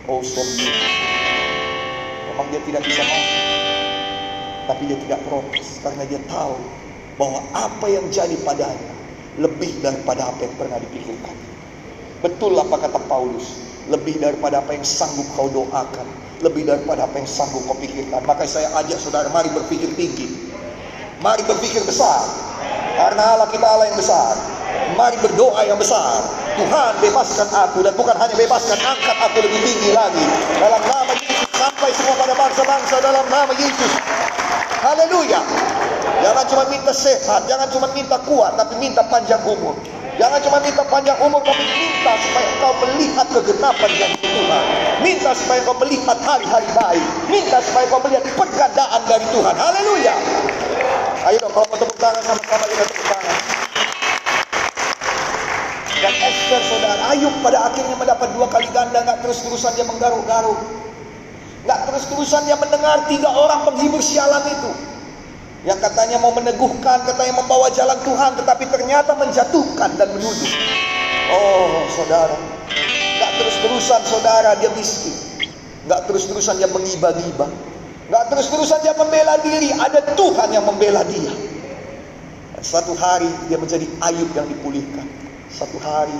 [0.05, 0.43] Oh so
[2.29, 3.41] Memang dia tidak bisa masuk.
[4.69, 5.79] Tapi dia tidak protes.
[5.81, 6.57] Karena dia tahu
[7.17, 8.93] bahwa apa yang jadi padanya
[9.37, 11.35] lebih daripada apa yang pernah dipikirkan.
[12.21, 13.57] Betul apa kata Paulus.
[13.89, 16.07] Lebih daripada apa yang sanggup kau doakan.
[16.45, 18.21] Lebih daripada apa yang sanggup kau pikirkan.
[18.27, 20.29] Maka saya ajak saudara mari berpikir tinggi.
[21.23, 22.21] Mari berpikir besar.
[22.97, 24.35] Karena Allah kita Allah yang besar.
[24.93, 26.21] Mari berdoa yang besar.
[26.53, 30.21] Tuhan bebaskan aku dan bukan hanya bebaskan, angkat aku lebih tinggi lagi.
[30.61, 33.91] Dalam nama Yesus sampai semua pada bangsa-bangsa dalam nama Yesus.
[34.85, 35.41] Haleluya.
[36.21, 39.73] Jangan cuma minta sehat, jangan cuma minta kuat, tapi minta panjang umur.
[40.21, 44.65] Jangan cuma minta panjang umur, tapi minta supaya engkau melihat kegenapan janji Tuhan.
[45.01, 47.05] Minta supaya engkau melihat hari-hari baik.
[47.33, 49.55] Minta supaya engkau melihat pergandaan dari Tuhan.
[49.57, 50.15] Haleluya.
[51.23, 53.52] Ayo dong, kalau mau tepuk tangan sama-sama kita tepuk tangan.
[56.03, 60.59] Dan Esther saudara Ayub pada akhirnya mendapat dua kali ganda nggak terus-terusan dia menggaruk-garuk
[61.63, 64.71] nggak terus-terusan dia mendengar tiga orang penghibur sialan itu
[65.63, 70.51] Yang katanya mau meneguhkan, katanya membawa jalan Tuhan, tetapi ternyata menjatuhkan dan menuduh.
[71.31, 72.35] Oh, saudara,
[73.15, 75.15] nggak terus-terusan saudara dia miskin,
[75.87, 77.47] nggak terus-terusan dia mengiba-giba,
[78.11, 79.71] nggak terus-terusan dia membela diri.
[79.71, 81.31] Ada Tuhan yang membela dia.
[82.59, 85.07] Dan suatu hari dia menjadi Ayub yang dipulihkan.
[85.53, 86.17] Satu hari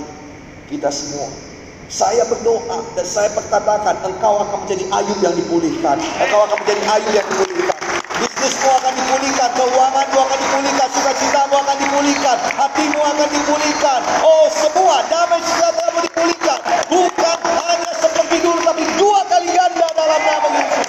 [0.70, 1.26] kita semua
[1.90, 5.98] saya berdoa dan saya perkatakan engkau akan menjadi Ayub yang dipulihkan.
[6.22, 7.78] Engkau akan menjadi Ayub yang dipulihkan.
[8.14, 14.00] Bisnismu akan dipulihkan, keuanganmu akan dipulihkan, sukacitamu akan dipulihkan, hatimu akan dipulihkan.
[14.22, 16.58] Oh, semua damai sejahtera dipulihkan.
[16.86, 20.88] Bukan hanya seperti dulu, tapi dua kali ganda dalam nama Yesus.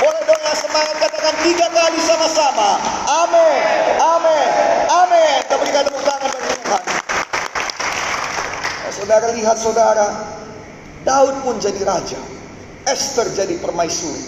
[0.00, 2.80] Boleh dong semangat katakan tiga kali sama-sama.
[3.04, 3.60] Amin,
[4.00, 4.48] amin,
[4.88, 5.36] amin.
[5.44, 7.01] Kita berikan tepuk tangan bagi Tuhan.
[9.02, 10.06] Saudara lihat saudara,
[11.02, 12.22] Daud pun jadi raja.
[12.86, 14.22] Esther jadi permaisuri,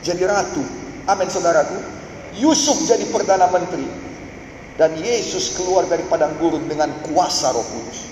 [0.00, 0.64] jadi ratu.
[1.04, 1.76] Amin saudaraku.
[2.32, 3.84] Yusuf jadi perdana menteri.
[4.80, 8.08] Dan Yesus keluar dari padang gurun dengan kuasa roh kudus.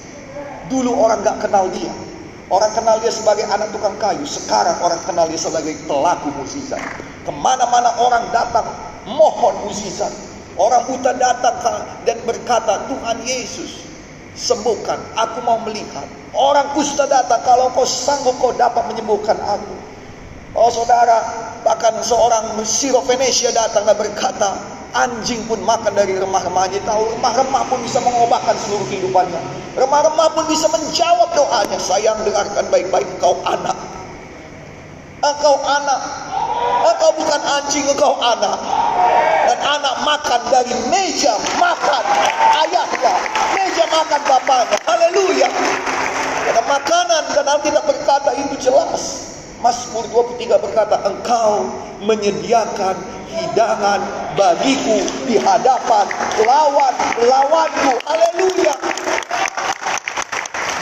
[0.69, 1.89] Dulu orang gak kenal dia.
[2.53, 4.29] Orang kenal dia sebagai anak tukang kayu.
[4.29, 6.85] Sekarang orang kenal dia sebagai pelaku mukjizat.
[7.25, 8.69] Ke mana-mana orang datang
[9.09, 10.13] mohon mukjizat.
[10.61, 11.57] Orang buta datang
[12.05, 13.92] dan berkata, Tuhan Yesus,
[14.37, 14.99] sembuhkan.
[15.17, 16.07] Aku mau melihat.
[16.33, 19.75] Orang kusta datang, kalau kau sanggup kau dapat menyembuhkan aku.
[20.53, 21.21] Oh saudara,
[21.65, 22.57] bahkan seorang
[23.09, 24.57] Venesia datang dan berkata,
[24.93, 26.81] anjing pun makan dari remah-remahnya.
[26.85, 29.41] Tahu remah-remah pun bisa mengubahkan seluruh kehidupannya.
[29.77, 31.79] Remah-remah pun bisa menjawab doanya.
[31.81, 33.77] Sayang dengarkan baik-baik kau anak.
[35.23, 36.01] Engkau anak.
[36.83, 38.59] Engkau bukan anjing, engkau anak.
[39.49, 42.05] Dan anak makan dari meja makan
[42.67, 43.15] ayahnya.
[43.55, 44.79] Meja makan bapaknya.
[44.87, 45.49] Haleluya.
[46.43, 49.31] Karena makanan dan Alkitab berkata itu jelas.
[49.63, 51.71] Mazmur 23 berkata, Engkau
[52.03, 52.99] menyediakan
[53.31, 54.03] hidangan
[54.35, 56.11] bagiku di hadapan
[56.43, 57.95] lawan-lawanku.
[58.03, 58.75] Haleluya.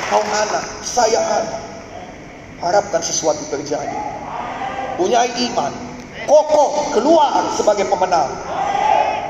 [0.01, 1.61] Engkau anak, saya anak.
[2.61, 4.10] Harapkan sesuatu terjadi.
[5.01, 5.73] Punya iman.
[6.29, 8.29] Kokoh keluar sebagai pemenang.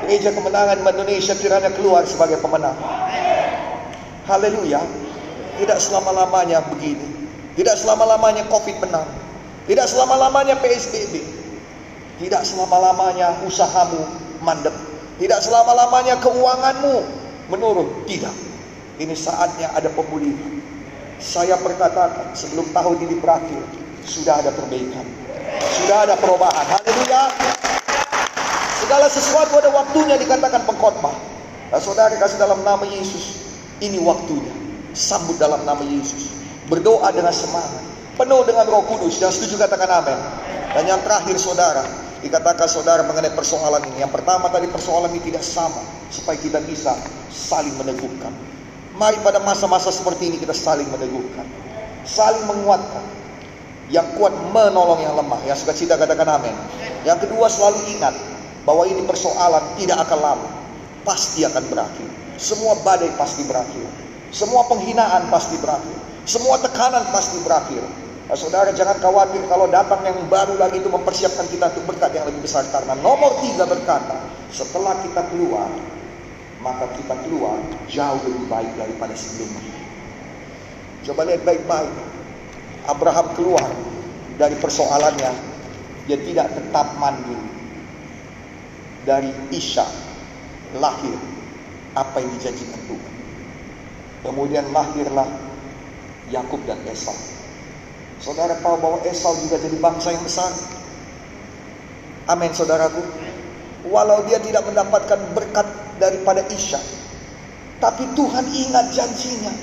[0.03, 2.75] Gereja kemenangan Indonesia kiranya keluar sebagai pemenang.
[4.27, 4.83] Haleluya.
[5.55, 7.07] Tidak selama-lamanya begini.
[7.55, 9.07] Tidak selama-lamanya COVID menang.
[9.63, 11.23] Tidak selama-lamanya PSBB.
[12.19, 14.03] Tidak selama-lamanya usahamu
[14.43, 14.75] mandek.
[15.23, 16.95] Tidak selama-lamanya keuanganmu
[17.47, 18.03] menurun.
[18.03, 18.35] Tidak.
[18.99, 20.59] Ini saatnya ada pemulihan.
[21.21, 23.61] Saya perkatakan sebelum tahun ini berakhir,
[24.03, 25.20] sudah ada perbaikan.
[25.69, 26.65] Sudah ada perubahan.
[26.65, 27.23] Haleluya.
[28.81, 31.13] Segala sesuatu ada waktunya dikatakan pengkhotbah.
[31.71, 33.39] Nah, saudara kasih dalam nama Yesus.
[33.79, 34.51] Ini waktunya.
[34.91, 36.33] Sambut dalam nama Yesus.
[36.67, 37.91] Berdoa dengan semangat
[38.21, 39.17] penuh dengan roh kudus.
[39.17, 40.19] Yang setuju katakan amin.
[40.77, 41.83] Dan yang terakhir saudara,
[42.21, 44.05] dikatakan saudara mengenai persoalan ini.
[44.05, 45.81] Yang pertama tadi persoalan ini tidak sama.
[46.13, 46.93] Supaya kita bisa
[47.33, 48.29] saling meneguhkan.
[48.95, 51.47] Mari pada masa-masa seperti ini kita saling meneguhkan.
[52.05, 53.20] Saling menguatkan.
[53.91, 55.43] Yang kuat menolong yang lemah.
[55.43, 56.55] Yang suka cita katakan amin.
[57.03, 58.15] Yang kedua selalu ingat.
[58.63, 60.49] Bahwa ini persoalan tidak akan lama.
[61.03, 62.09] Pasti akan berakhir.
[62.39, 63.85] Semua badai pasti berakhir.
[64.31, 65.97] Semua penghinaan pasti berakhir.
[66.23, 67.83] Semua tekanan pasti berakhir.
[68.31, 72.23] Nah, saudara jangan khawatir kalau datang yang baru lagi itu mempersiapkan kita untuk berkat yang
[72.31, 72.63] lebih besar.
[72.71, 75.67] Karena nomor tiga berkata, setelah kita keluar,
[76.63, 77.59] maka kita keluar
[77.91, 79.75] jauh lebih baik daripada sebelumnya.
[81.03, 81.91] Coba lihat baik-baik.
[82.87, 83.67] Abraham keluar
[84.37, 85.31] dari persoalannya.
[86.09, 87.37] Dia tidak tetap mandul.
[89.01, 89.85] Dari Isya
[90.77, 91.17] lahir
[91.97, 93.13] apa yang dijanjikan Tuhan.
[94.21, 95.25] Kemudian lahirlah
[96.29, 97.17] Yakub dan Esau.
[98.21, 100.53] Saudara tahu bahwa Esau juga jadi bangsa yang besar.
[102.29, 103.01] Amin saudaraku.
[103.89, 105.65] Walau dia tidak mendapatkan berkat
[105.97, 106.77] daripada Isya.
[107.81, 109.53] Tapi Tuhan ingat janjinya.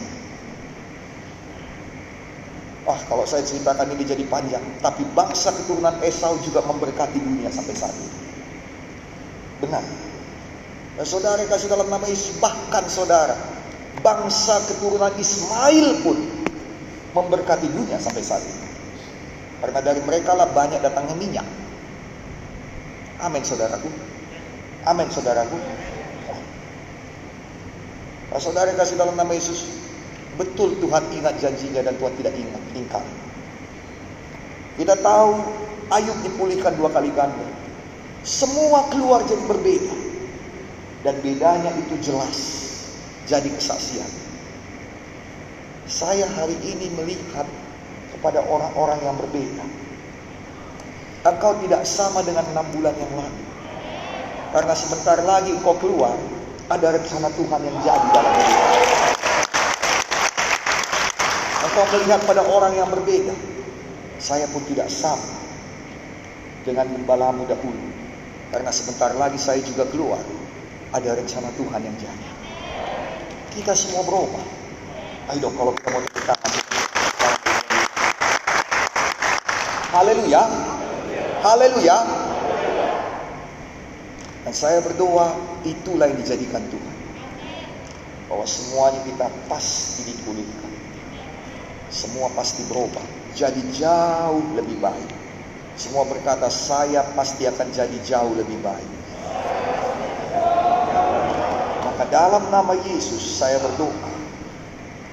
[2.89, 4.65] Wah kalau saya ceritakan ini jadi panjang.
[4.81, 8.17] Tapi bangsa keturunan Esau juga memberkati dunia sampai saat ini.
[9.61, 9.85] Benar.
[10.97, 12.41] Dan saudara kasih dalam nama Yesus.
[12.41, 13.37] Bahkan saudara.
[14.01, 16.17] Bangsa keturunan Ismail pun
[17.13, 18.65] memberkati dunia sampai saat ini.
[19.61, 21.45] Karena dari mereka lah banyak datangnya minyak.
[23.21, 23.93] Amin saudaraku.
[24.89, 25.61] Amin saudaraku.
[28.33, 29.78] Nah, saudara kasih dalam nama Yesus.
[30.39, 33.03] Betul Tuhan ingat janjinya dan Tuhan tidak ingat ingkar.
[34.79, 35.43] Kita tahu
[35.91, 37.43] Ayub dipulihkan dua kali ganda.
[38.23, 39.97] Semua keluar jadi berbeda.
[41.03, 42.39] Dan bedanya itu jelas.
[43.27, 44.11] Jadi kesaksian.
[45.91, 47.49] Saya hari ini melihat
[48.15, 49.67] kepada orang-orang yang berbeda.
[51.27, 53.43] Engkau tidak sama dengan enam bulan yang lalu.
[54.55, 56.15] Karena sebentar lagi engkau keluar,
[56.71, 59.18] ada rencana Tuhan yang jadi dalam hidup.
[61.59, 63.35] Engkau melihat pada orang yang berbeda.
[64.23, 65.43] Saya pun tidak sama
[66.63, 67.83] dengan gembalamu dahulu.
[68.55, 70.23] Karena sebentar lagi saya juga keluar.
[70.95, 72.29] Ada rencana Tuhan yang jadi.
[73.59, 74.45] Kita semua berubah.
[75.35, 76.53] Ayo dong kalau kita mau tangan.
[79.93, 80.43] Haleluya.
[81.43, 81.99] Haleluya.
[84.47, 85.35] Dan saya berdoa
[85.67, 86.97] itulah yang dijadikan Tuhan.
[88.31, 90.78] Bahwa semuanya kita pasti dipulihkan.
[91.89, 93.05] Semua pasti berubah.
[93.33, 95.11] Jadi jauh lebih baik.
[95.79, 98.91] Semua berkata saya pasti akan jadi jauh lebih baik.
[101.89, 104.11] Maka dalam nama Yesus saya berdoa.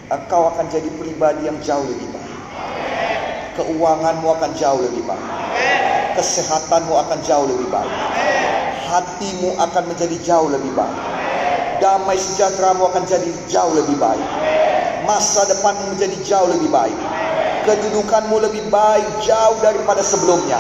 [0.06, 2.40] Engkau akan jadi pribadi yang jauh lebih baik.
[3.58, 5.28] Keuanganmu akan jauh lebih baik.
[6.20, 8.16] Kesehatanmu akan jauh lebih baik
[8.86, 11.00] hatimu akan menjadi jauh lebih baik.
[11.82, 14.30] Damai sejahteramu akan jadi jauh lebih baik.
[15.06, 16.98] Masa depanmu menjadi jauh lebih baik.
[17.66, 20.58] Kedudukanmu lebih baik jauh daripada sebelumnya.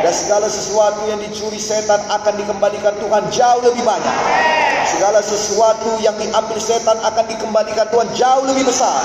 [0.00, 4.16] Dan segala sesuatu yang dicuri setan akan dikembalikan Tuhan jauh lebih banyak.
[4.88, 9.04] Segala sesuatu yang diambil setan akan dikembalikan Tuhan jauh lebih besar.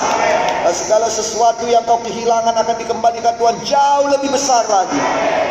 [0.63, 4.95] Dan segala sesuatu yang kau kehilangan akan dikembalikan Tuhan jauh lebih besar lagi.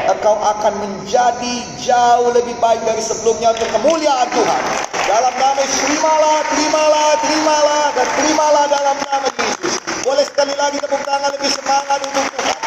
[0.09, 4.63] Engkau akan menjadi jauh lebih baik dari sebelumnya untuk kemuliaan Tuhan.
[5.05, 9.75] Dalam nama Yesus, terimalah, terimalah, terimalah, dan terimalah dalam nama Yesus.
[10.01, 12.59] Boleh sekali lagi tepuk tangan lebih semangat untuk Tuhan.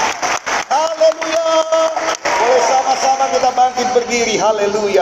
[0.69, 1.47] Haleluya.
[2.47, 4.39] Boleh sama-sama kita bangkit berdiri.
[4.39, 4.95] Haleluya.